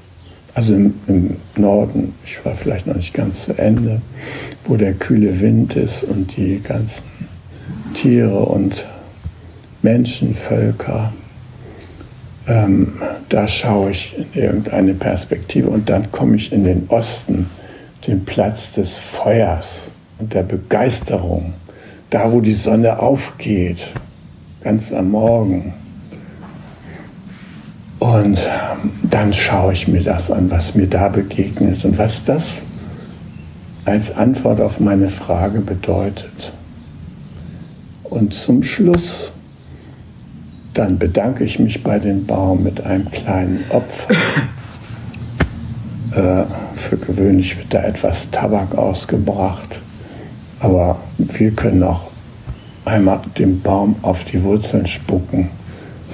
[0.57, 4.01] also im, im, Norden, ich war vielleicht noch nicht ganz zu Ende,
[4.65, 7.03] wo der kühle Wind ist und die ganzen
[7.93, 8.87] Tiere und
[9.83, 11.13] Menschenvölker.
[12.49, 12.95] Ähm,
[13.29, 17.51] da schaue ich in irgendeine Perspektive und dann komme ich in den Osten,
[18.07, 19.81] den Platz des Feuers
[20.19, 21.53] und der Begeisterung,
[22.09, 23.93] da wo die Sonne aufgeht,
[24.63, 25.75] ganz am Morgen
[27.99, 28.39] und
[29.11, 32.63] dann schaue ich mir das an, was mir da begegnet und was das
[33.85, 36.53] als Antwort auf meine Frage bedeutet.
[38.05, 39.33] Und zum Schluss,
[40.75, 44.15] dann bedanke ich mich bei dem Baum mit einem kleinen Opfer.
[46.13, 46.45] Äh,
[46.77, 49.81] für gewöhnlich wird da etwas Tabak ausgebracht,
[50.61, 52.11] aber wir können auch
[52.87, 55.51] einmal dem Baum auf die Wurzeln spucken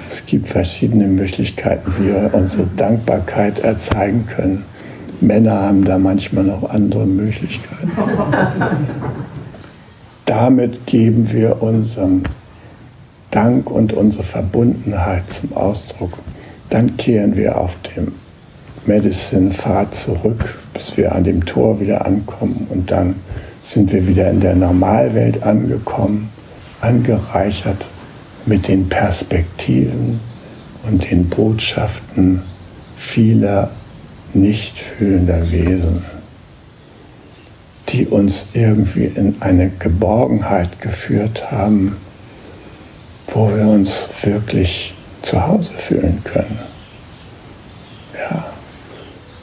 [0.09, 4.65] es gibt verschiedene Möglichkeiten, wie wir unsere Dankbarkeit erzeigen können.
[5.21, 7.91] Männer haben da manchmal noch andere Möglichkeiten.
[10.25, 12.23] Damit geben wir unseren
[13.31, 16.13] Dank und unsere Verbundenheit zum Ausdruck.
[16.69, 18.13] Dann kehren wir auf dem
[18.85, 23.15] Medicine-Pfad zurück, bis wir an dem Tor wieder ankommen und dann
[23.63, 26.29] sind wir wieder in der Normalwelt angekommen,
[26.81, 27.85] angereichert
[28.45, 30.19] mit den Perspektiven
[30.83, 32.41] und den Botschaften
[32.97, 33.71] vieler
[34.33, 36.03] nicht fühlender Wesen,
[37.89, 41.97] die uns irgendwie in eine Geborgenheit geführt haben,
[43.27, 46.59] wo wir uns wirklich zu Hause fühlen können.
[48.13, 48.45] Ja,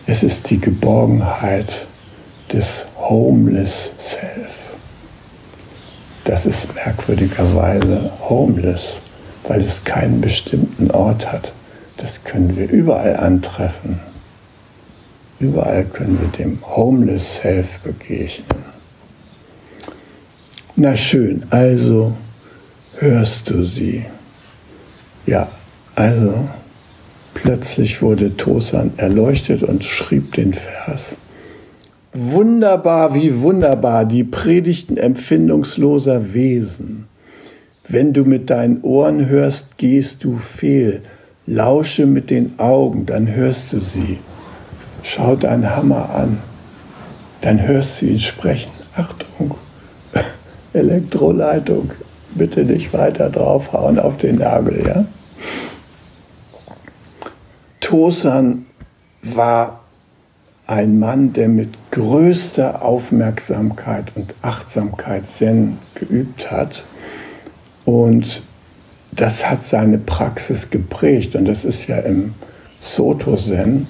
[0.06, 1.86] es ist die Geborgenheit
[2.52, 4.59] des Homeless Self.
[6.24, 8.98] Das ist merkwürdigerweise homeless,
[9.48, 11.52] weil es keinen bestimmten Ort hat.
[11.96, 14.00] Das können wir überall antreffen.
[15.38, 18.64] Überall können wir dem Homeless Self begegnen.
[20.76, 22.14] Na schön, also
[22.98, 24.04] hörst du sie.
[25.26, 25.48] Ja,
[25.94, 26.48] also
[27.34, 31.16] plötzlich wurde Tosan erleuchtet und schrieb den Vers.
[32.12, 37.06] Wunderbar, wie wunderbar die Predigten empfindungsloser Wesen.
[37.86, 41.02] Wenn du mit deinen Ohren hörst, gehst du fehl.
[41.46, 44.18] Lausche mit den Augen, dann hörst du sie.
[45.02, 46.38] Schau deinen Hammer an,
[47.40, 48.70] dann hörst du ihn sprechen.
[48.96, 49.54] Achtung,
[50.72, 51.92] Elektroleitung,
[52.34, 55.04] bitte nicht weiter draufhauen auf den Nagel, ja?
[57.80, 58.66] Tosan
[59.22, 59.79] war
[60.70, 66.84] ein Mann, der mit größter Aufmerksamkeit und Achtsamkeit Zen geübt hat.
[67.84, 68.42] Und
[69.10, 71.34] das hat seine Praxis geprägt.
[71.34, 72.34] Und das ist ja im
[72.78, 73.88] Soto Zen,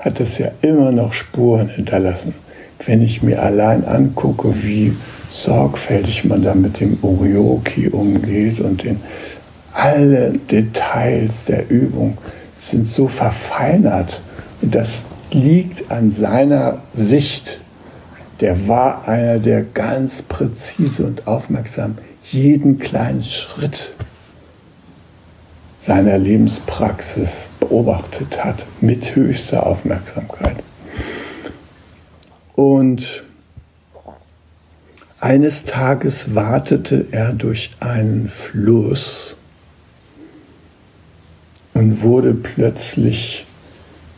[0.00, 2.34] hat es ja immer noch Spuren hinterlassen.
[2.84, 4.96] Wenn ich mir allein angucke, wie
[5.28, 8.98] sorgfältig man da mit dem Orioki umgeht und in
[9.72, 12.18] alle Details der Übung
[12.56, 14.20] sind so verfeinert.
[14.60, 15.04] Und das
[15.34, 17.60] liegt an seiner Sicht.
[18.40, 23.92] Der war einer, der ganz präzise und aufmerksam jeden kleinen Schritt
[25.80, 30.56] seiner Lebenspraxis beobachtet hat, mit höchster Aufmerksamkeit.
[32.54, 33.22] Und
[35.20, 39.36] eines Tages wartete er durch einen Fluss
[41.74, 43.46] und wurde plötzlich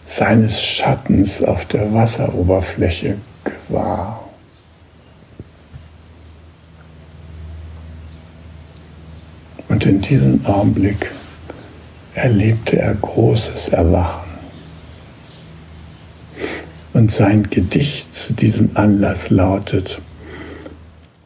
[0.05, 4.28] seines Schattens auf der Wasseroberfläche gewahr.
[9.68, 11.11] Und in diesem Augenblick
[12.14, 14.30] erlebte er großes Erwachen.
[16.92, 19.98] Und sein Gedicht zu diesem Anlass lautet,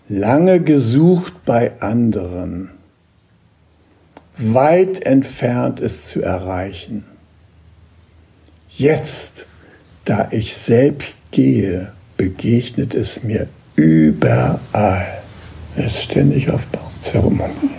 [0.09, 2.71] lange gesucht bei anderen,
[4.39, 7.05] weit entfernt es zu erreichen.
[8.77, 9.47] Jetzt,
[10.05, 15.23] da ich selbst gehe, begegnet es mir überall.
[15.77, 17.71] Es ist ständig auf Baumzeremonie,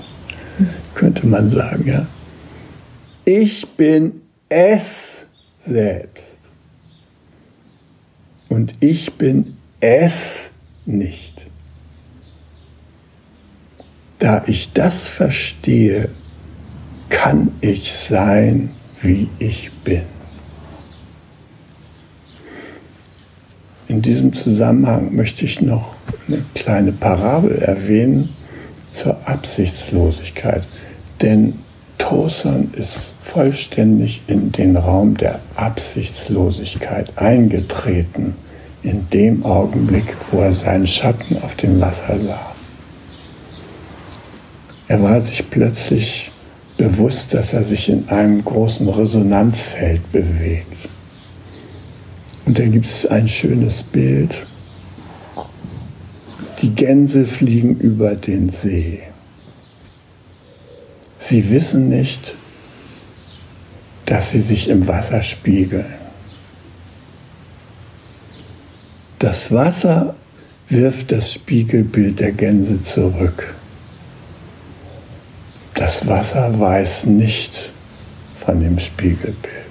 [0.95, 2.07] könnte man sagen, ja.
[3.25, 5.25] Ich bin es
[5.63, 6.37] selbst.
[8.49, 10.49] Und ich bin es
[10.87, 11.45] nicht.
[14.17, 16.09] Da ich das verstehe,
[17.09, 18.71] kann ich sein,
[19.03, 20.16] wie ich bin.
[23.89, 25.93] In diesem Zusammenhang möchte ich noch
[26.27, 28.29] eine kleine Parabel erwähnen
[28.91, 30.63] zur Absichtslosigkeit.
[31.21, 31.59] Denn
[31.97, 38.35] Tosan ist vollständig in den Raum der Absichtslosigkeit eingetreten,
[38.83, 42.53] in dem Augenblick, wo er seinen Schatten auf dem Wasser sah.
[44.89, 46.31] Er war sich plötzlich
[46.77, 50.89] bewusst, dass er sich in einem großen Resonanzfeld bewegt.
[52.57, 54.41] Und da gibt es ein schönes Bild.
[56.59, 59.03] Die Gänse fliegen über den See.
[61.19, 62.33] Sie wissen nicht,
[64.05, 65.85] dass sie sich im Wasser spiegeln.
[69.19, 70.15] Das Wasser
[70.67, 73.53] wirft das Spiegelbild der Gänse zurück.
[75.75, 77.69] Das Wasser weiß nicht
[78.43, 79.66] von dem Spiegelbild.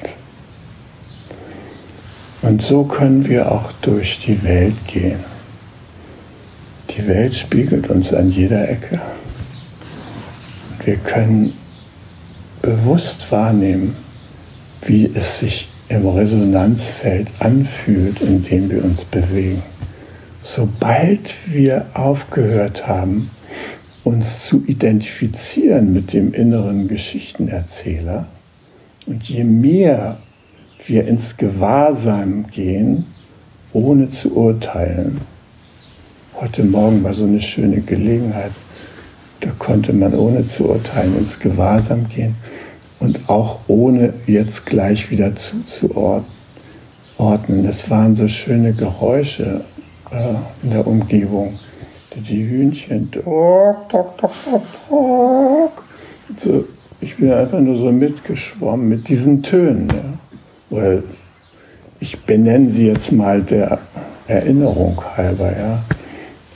[2.46, 5.18] Und so können wir auch durch die Welt gehen.
[6.90, 9.00] Die Welt spiegelt uns an jeder Ecke.
[10.70, 11.54] Und wir können
[12.62, 13.96] bewusst wahrnehmen,
[14.82, 19.64] wie es sich im Resonanzfeld anfühlt, in dem wir uns bewegen.
[20.40, 23.32] Sobald wir aufgehört haben,
[24.04, 28.26] uns zu identifizieren mit dem inneren Geschichtenerzähler.
[29.04, 30.18] Und je mehr
[30.86, 33.06] wir ins Gewahrsein gehen,
[33.72, 35.20] ohne zu urteilen.
[36.34, 38.52] Heute Morgen war so eine schöne Gelegenheit,
[39.40, 42.36] da konnte man ohne zu urteilen ins Gewahrsam gehen.
[42.98, 46.24] und auch ohne jetzt gleich wieder zuzuordnen.
[47.62, 49.64] Das waren so schöne Geräusche
[50.10, 51.58] äh, in der Umgebung.
[52.14, 55.84] Die Hühnchen, tok, tok, tok, tok, tok.
[56.38, 56.64] So,
[57.02, 59.88] ich bin einfach nur so mitgeschwommen mit diesen Tönen.
[59.90, 60.18] Ja.
[60.70, 61.02] Oder
[62.00, 63.78] ich benenne sie jetzt mal der
[64.26, 65.52] Erinnerung halber.
[65.56, 65.84] Ja.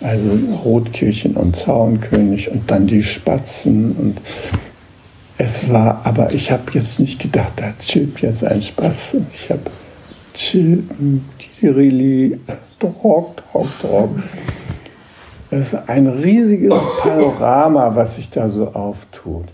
[0.00, 0.30] Also
[0.64, 4.20] Rotkirchen und Zaunkönig und dann die Spatzen und
[5.36, 9.26] es war, aber ich habe jetzt nicht gedacht, da chillt jetzt ein Spatzen.
[9.32, 9.70] Ich habe
[10.34, 12.38] chillen, Tirili,
[12.78, 14.10] Drog, Drog, Drog.
[15.50, 19.46] Es ist ein riesiges Panorama, was sich da so auftut.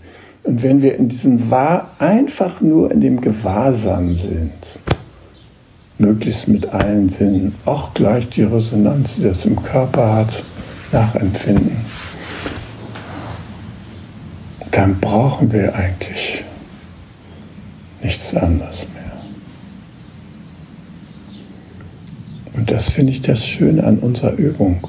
[0.47, 4.53] Und wenn wir in diesem Wahr einfach nur in dem Gewahrsam sind,
[5.97, 10.43] möglichst mit allen Sinnen, auch gleich die Resonanz, die das im Körper hat,
[10.93, 11.75] nachempfinden,
[14.71, 16.45] dann brauchen wir eigentlich
[18.01, 19.11] nichts anderes mehr.
[22.53, 24.87] Und das finde ich das Schöne an unserer Übung,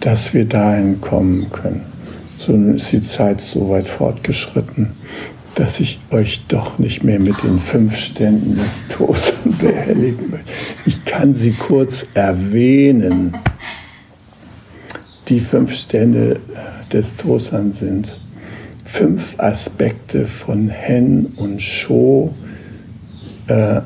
[0.00, 1.97] dass wir dahin kommen können.
[2.38, 4.92] So ist die Zeit so weit fortgeschritten,
[5.56, 10.52] dass ich euch doch nicht mehr mit den fünf Ständen des Tosen behelligen möchte.
[10.86, 13.36] Ich kann sie kurz erwähnen.
[15.28, 16.38] Die fünf Stände
[16.92, 18.16] des Tosan sind
[18.84, 22.32] fünf Aspekte von Hen und Sho,
[23.48, 23.80] äh,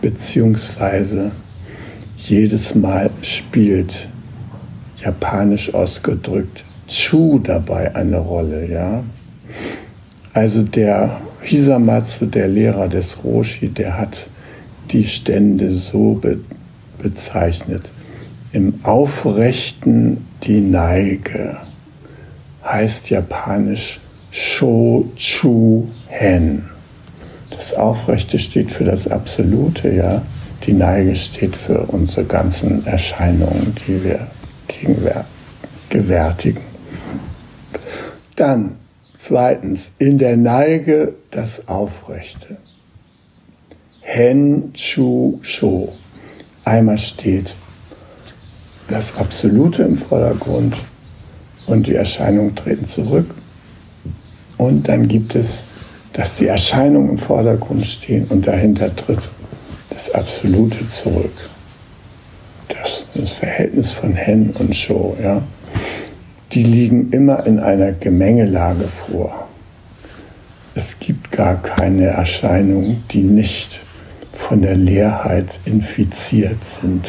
[0.00, 1.32] beziehungsweise
[2.16, 4.06] jedes Mal spielt,
[5.02, 9.04] japanisch ausgedrückt, Chu dabei eine Rolle, ja.
[10.32, 14.26] Also der Hisamatsu, der Lehrer des Roshi, der hat
[14.90, 16.38] die Stände so be
[17.00, 17.84] bezeichnet.
[18.52, 21.58] Im Aufrechten die Neige
[22.64, 26.64] heißt japanisch Sho Chu Hen.
[27.50, 30.22] Das Aufrechte steht für das Absolute, ja.
[30.66, 34.26] Die Neige steht für unsere ganzen Erscheinungen, die wir
[35.88, 36.67] gewärtigen.
[38.38, 38.76] Dann
[39.18, 42.56] zweitens, in der Neige das Aufrechte.
[44.00, 45.92] Hen, Chu, Sho.
[46.64, 47.56] Einmal steht
[48.86, 50.76] das Absolute im Vordergrund
[51.66, 53.26] und die Erscheinungen treten zurück.
[54.56, 55.64] Und dann gibt es,
[56.12, 59.28] dass die Erscheinungen im Vordergrund stehen und dahinter tritt
[59.90, 61.50] das Absolute zurück.
[62.68, 65.42] Das, das Verhältnis von Hen und Show, ja,
[66.52, 69.48] die liegen immer in einer Gemengelage vor.
[70.74, 73.80] Es gibt gar keine Erscheinungen, die nicht
[74.32, 77.08] von der Leerheit infiziert sind.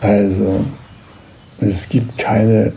[0.00, 0.64] Also,
[1.60, 2.72] es gibt keine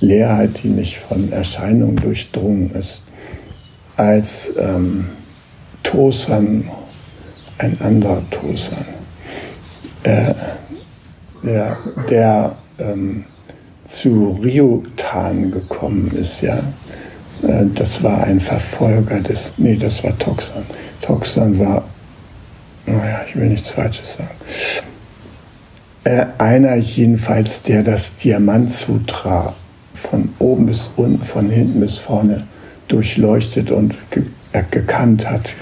[0.00, 3.02] Leerheit, die nicht von Erscheinungen durchdrungen ist.
[3.96, 5.06] Als ähm,
[5.82, 6.70] Tosan
[7.58, 8.84] ein anderer Tosan,
[10.02, 10.34] äh,
[11.42, 11.78] der,
[12.10, 13.24] der ähm,
[13.86, 16.58] zu Ryutan gekommen ist, ja.
[17.42, 20.64] Äh, das war ein Verfolger des, nee, das war Toxan.
[21.00, 21.84] Toxan war,
[22.86, 24.30] naja, ich will nichts Falsches sagen.
[26.04, 29.54] Äh, einer jedenfalls, der das Diamant-Sutra
[29.94, 32.44] von oben bis unten, von hinten bis vorne
[32.88, 35.54] durchleuchtet und ge äh, gekannt hat,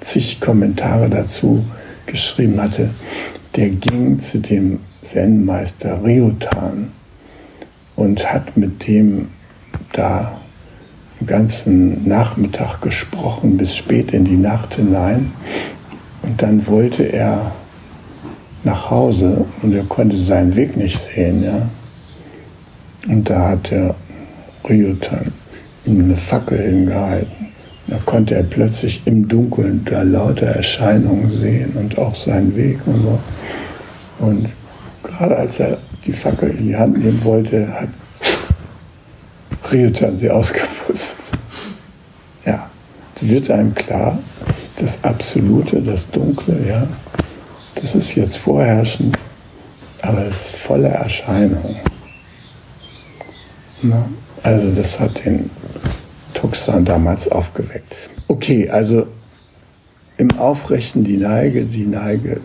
[0.00, 1.64] zig Kommentare dazu
[2.06, 2.90] geschrieben hatte,
[3.56, 6.92] der ging zu dem Zen-Meister Ryutan
[8.00, 9.28] und hat mit dem
[9.92, 10.40] da
[11.20, 15.32] den ganzen Nachmittag gesprochen, bis spät in die Nacht hinein.
[16.22, 17.52] Und dann wollte er
[18.64, 21.44] nach Hause und er konnte seinen Weg nicht sehen.
[21.44, 21.68] Ja?
[23.06, 23.94] Und da hat der
[24.66, 25.32] Ryutan
[25.84, 27.48] ihm eine Fackel hingehalten.
[27.86, 33.02] Da konnte er plötzlich im Dunkeln da lauter Erscheinungen sehen und auch seinen Weg und
[33.02, 33.18] so.
[34.20, 34.48] Und
[35.02, 37.88] gerade als er die Fackel in die Hand nehmen wollte, hat
[39.70, 41.16] Ryutan sie ausgepustet.
[42.44, 42.70] Ja,
[43.20, 44.18] wird einem klar,
[44.78, 46.86] das Absolute, das Dunkle, ja,
[47.74, 49.16] das ist jetzt vorherrschend,
[50.02, 51.76] aber es ist voller Erscheinungen.
[54.42, 55.50] Also das hat den
[56.34, 57.94] Tuxan damals aufgeweckt.
[58.28, 59.06] Okay, also
[60.16, 62.40] im Aufrechten die Neige, die Neige,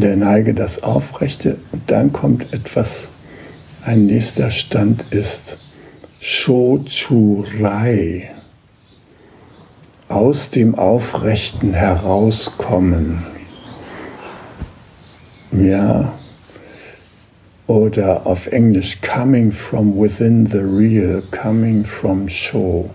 [0.00, 3.08] der Neige das Aufrechte und dann kommt etwas,
[3.84, 5.58] ein nächster Stand ist
[6.20, 8.30] Shochurai,
[10.08, 13.24] aus dem Aufrechten herauskommen.
[15.52, 16.12] Ja,
[17.66, 22.90] oder auf Englisch coming from within the real, coming from show.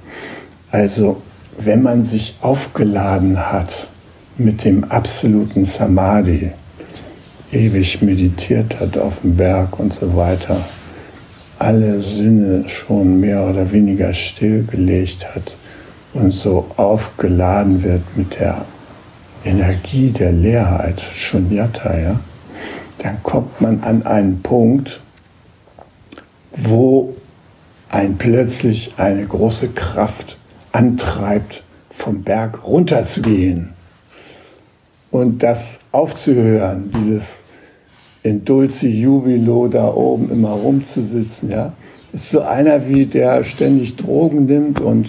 [0.72, 1.22] Also
[1.58, 3.88] wenn man sich aufgeladen hat
[4.38, 6.52] mit dem absoluten Samadhi,
[7.52, 10.58] ewig meditiert hat auf dem Berg und so weiter,
[11.60, 15.54] alle Sinne schon mehr oder weniger stillgelegt hat
[16.14, 18.66] und so aufgeladen wird mit der
[19.44, 22.20] Energie der Leerheit, Shunyata, ja,
[23.00, 25.02] dann kommt man an einen Punkt,
[26.56, 27.16] wo
[27.90, 30.38] ein plötzlich eine große Kraft
[30.72, 33.74] antreibt, vom Berg runterzugehen.
[35.12, 37.41] Und das aufzuhören, dieses
[38.24, 41.74] in Dulce Jubilo da oben immer rumzusitzen, ja.
[42.14, 45.08] Ist so einer wie der ständig Drogen nimmt und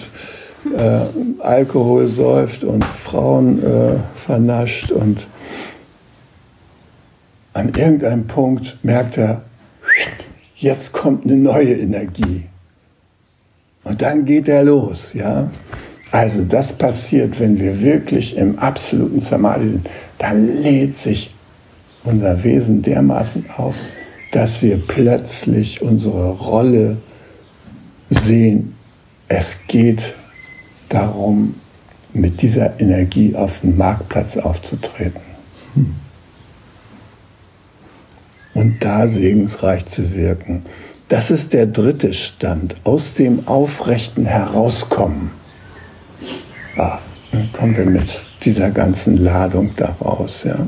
[0.76, 1.00] äh,
[1.40, 5.26] Alkohol säuft und Frauen äh, vernascht und
[7.54, 9.42] an irgendeinem Punkt merkt er,
[10.56, 12.44] jetzt kommt eine neue Energie.
[13.84, 15.50] Und dann geht er los, ja.
[16.12, 19.88] Also das passiert, wenn wir wirklich im absoluten Samadhi sind.
[20.18, 21.34] Dann lädt sich
[22.04, 23.74] unser Wesen dermaßen auf,
[24.32, 26.96] dass wir plötzlich unsere Rolle
[28.10, 28.74] sehen.
[29.28, 30.14] Es geht
[30.88, 31.54] darum,
[32.12, 35.22] mit dieser Energie auf den Marktplatz aufzutreten.
[38.54, 40.62] Und da segensreich zu wirken.
[41.08, 45.30] Das ist der dritte Stand, aus dem Aufrechten herauskommen.
[46.76, 46.98] Ah,
[47.32, 50.44] dann kommen wir mit dieser ganzen Ladung daraus.
[50.44, 50.66] Ja.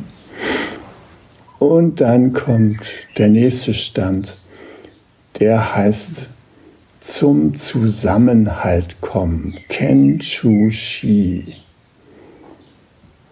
[1.64, 2.82] Und dann kommt
[3.16, 4.36] der nächste Stand,
[5.40, 6.28] der heißt
[7.00, 11.56] zum Zusammenhalt kommen, Ken Chu Shi.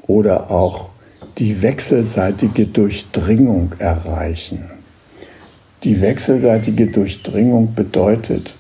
[0.07, 0.89] Oder auch
[1.37, 4.71] die wechselseitige Durchdringung erreichen.
[5.85, 8.55] Die wechselseitige Durchdringung bedeutet,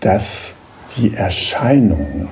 [0.00, 0.52] dass
[0.98, 2.28] die Erscheinungen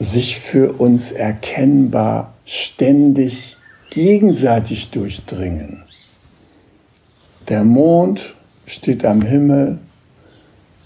[0.00, 3.56] sich für uns erkennbar ständig
[3.92, 5.82] gegenseitig durchdringen.
[7.48, 8.34] Der Mond
[8.64, 9.78] steht am Himmel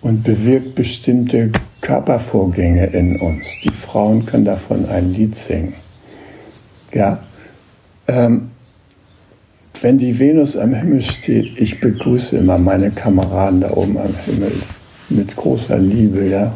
[0.00, 1.52] und bewirkt bestimmte
[1.82, 3.46] Körpervorgänge in uns.
[3.62, 5.74] Die Frauen können davon ein Lied singen.
[6.92, 7.20] Ja,
[8.08, 8.50] ähm,
[9.80, 14.52] wenn die Venus am Himmel steht, ich begrüße immer meine Kameraden da oben am Himmel
[15.10, 16.52] mit großer Liebe, ja,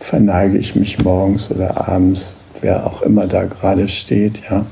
[0.00, 4.66] verneige ich mich morgens oder abends, wer auch immer da gerade steht, ja.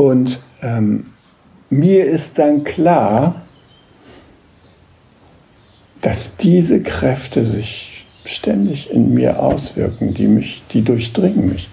[0.00, 1.08] Und ähm,
[1.68, 3.42] mir ist dann klar,
[6.00, 11.68] dass diese Kräfte sich ständig in mir auswirken, die mich, die durchdringen mich.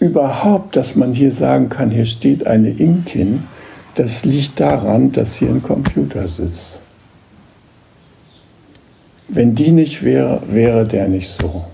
[0.00, 3.42] Überhaupt, dass man hier sagen kann, hier steht eine Inkin,
[3.94, 6.80] das liegt daran, dass hier ein Computer sitzt.
[9.28, 11.66] Wenn die nicht wäre, wäre der nicht so.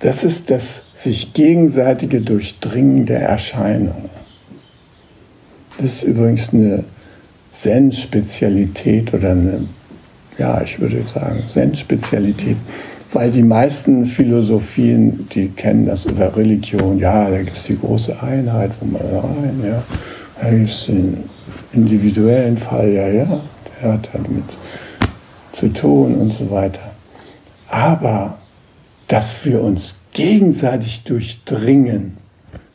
[0.00, 4.10] Das ist das sich gegenseitige Durchdringen der Erscheinungen.
[5.78, 6.84] Das ist übrigens eine
[7.52, 9.66] Zen-Spezialität oder eine
[10.38, 12.56] ja, ich würde sagen, Zen-Spezialität.
[13.12, 18.20] Weil die meisten Philosophien, die kennen das, oder Religion, ja, da gibt es die große
[18.20, 19.82] Einheit, wo man rein, ja.
[20.40, 21.24] Da gibt es den
[21.72, 23.40] individuellen Fall, ja, ja,
[23.80, 24.44] der hat damit
[25.52, 26.90] zu tun und so weiter.
[27.68, 28.38] Aber,
[29.06, 32.16] dass wir uns gegenseitig durchdringen,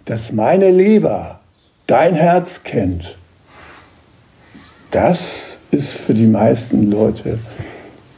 [0.05, 1.39] dass meine Leber
[1.87, 3.15] dein Herz kennt,
[4.91, 7.39] das ist für die meisten Leute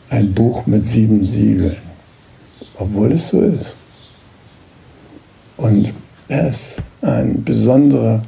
[0.10, 1.78] ein Buch mit sieben Siegeln,
[2.78, 3.76] obwohl es so ist.
[5.58, 5.94] Und
[6.28, 8.24] er ist ein besonderer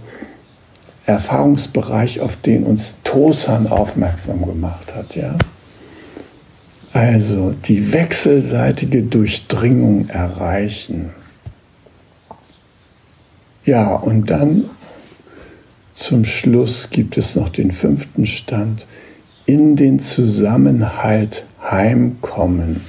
[1.06, 5.16] Erfahrungsbereich, auf den uns Tosan aufmerksam gemacht hat.
[5.16, 5.36] Ja?
[6.94, 11.10] Also die wechselseitige Durchdringung erreichen.
[13.66, 14.70] Ja, und dann
[15.96, 18.86] zum Schluss gibt es noch den fünften Stand,
[19.48, 22.82] in den Zusammenhalt heimkommen.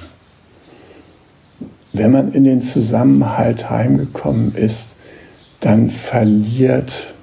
[1.91, 4.89] Wenn man in den Zusammenhalt heimgekommen ist,
[5.61, 7.13] dann verliert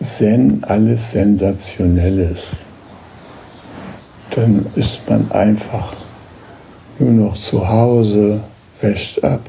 [0.00, 2.40] Zen alles Sensationelles.
[4.36, 5.94] Dann ist man einfach
[6.98, 8.40] nur noch zu Hause,
[8.82, 9.40] wäscht ab,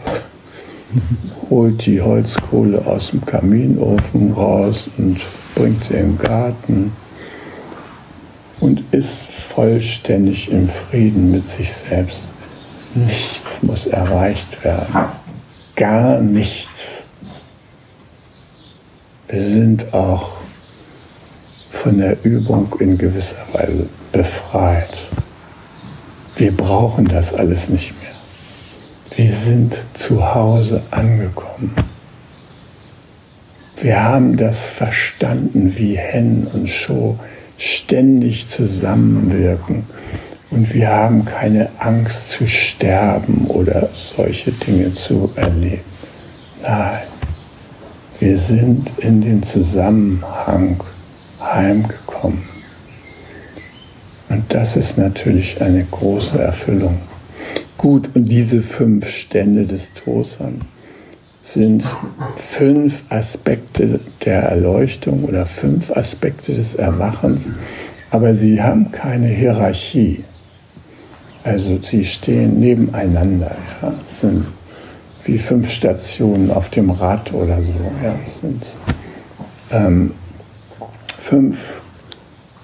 [1.49, 5.19] holt die Holzkohle aus dem Kaminofen raus und
[5.55, 6.93] bringt sie im Garten
[8.61, 9.17] und ist
[9.53, 12.23] vollständig im Frieden mit sich selbst.
[12.95, 14.95] Nichts muss erreicht werden.
[15.75, 17.03] Gar nichts.
[19.27, 20.31] Wir sind auch
[21.69, 24.97] von der Übung in gewisser Weise befreit.
[26.35, 28.11] Wir brauchen das alles nicht mehr.
[29.15, 31.73] Wir sind zu Hause angekommen.
[33.81, 37.17] Wir haben das verstanden, wie Hen und Sho
[37.57, 39.85] ständig zusammenwirken.
[40.49, 45.81] Und wir haben keine Angst zu sterben oder solche Dinge zu erleben.
[46.61, 47.03] Nein,
[48.19, 50.83] wir sind in den Zusammenhang
[51.39, 52.56] heimgekommen.
[54.37, 56.99] Und das ist natürlich eine große Erfüllung.
[57.75, 60.61] Gut, und diese fünf Stände des Tosan
[61.41, 61.83] sind
[62.35, 67.49] fünf Aspekte der Erleuchtung oder fünf Aspekte des Erwachens,
[68.11, 70.23] aber sie haben keine Hierarchie.
[71.43, 74.45] Also sie stehen nebeneinander, ja, sind
[75.25, 77.73] wie fünf Stationen auf dem Rad oder so.
[78.03, 78.63] Ja, sind
[79.71, 80.11] ähm,
[81.23, 81.57] fünf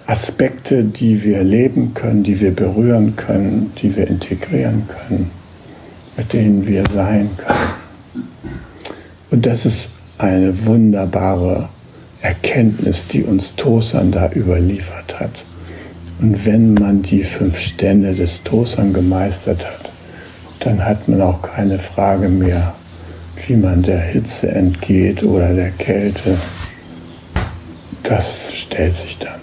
[0.06, 5.32] Aspekte, die wir leben können, die wir berühren können, die wir integrieren können,
[6.18, 8.26] mit denen wir sein können.
[9.32, 11.70] Und das ist eine wunderbare
[12.22, 15.44] Erkenntnis, die uns Tosan da überliefert hat.
[16.20, 19.92] Und wenn man die fünf Stände des Tosan gemeistert hat,
[20.60, 22.74] dann hat man auch keine Frage mehr,
[23.48, 26.38] wie man der Hitze entgeht oder der Kälte.
[28.04, 29.43] Das stellt sich da nicht mehr.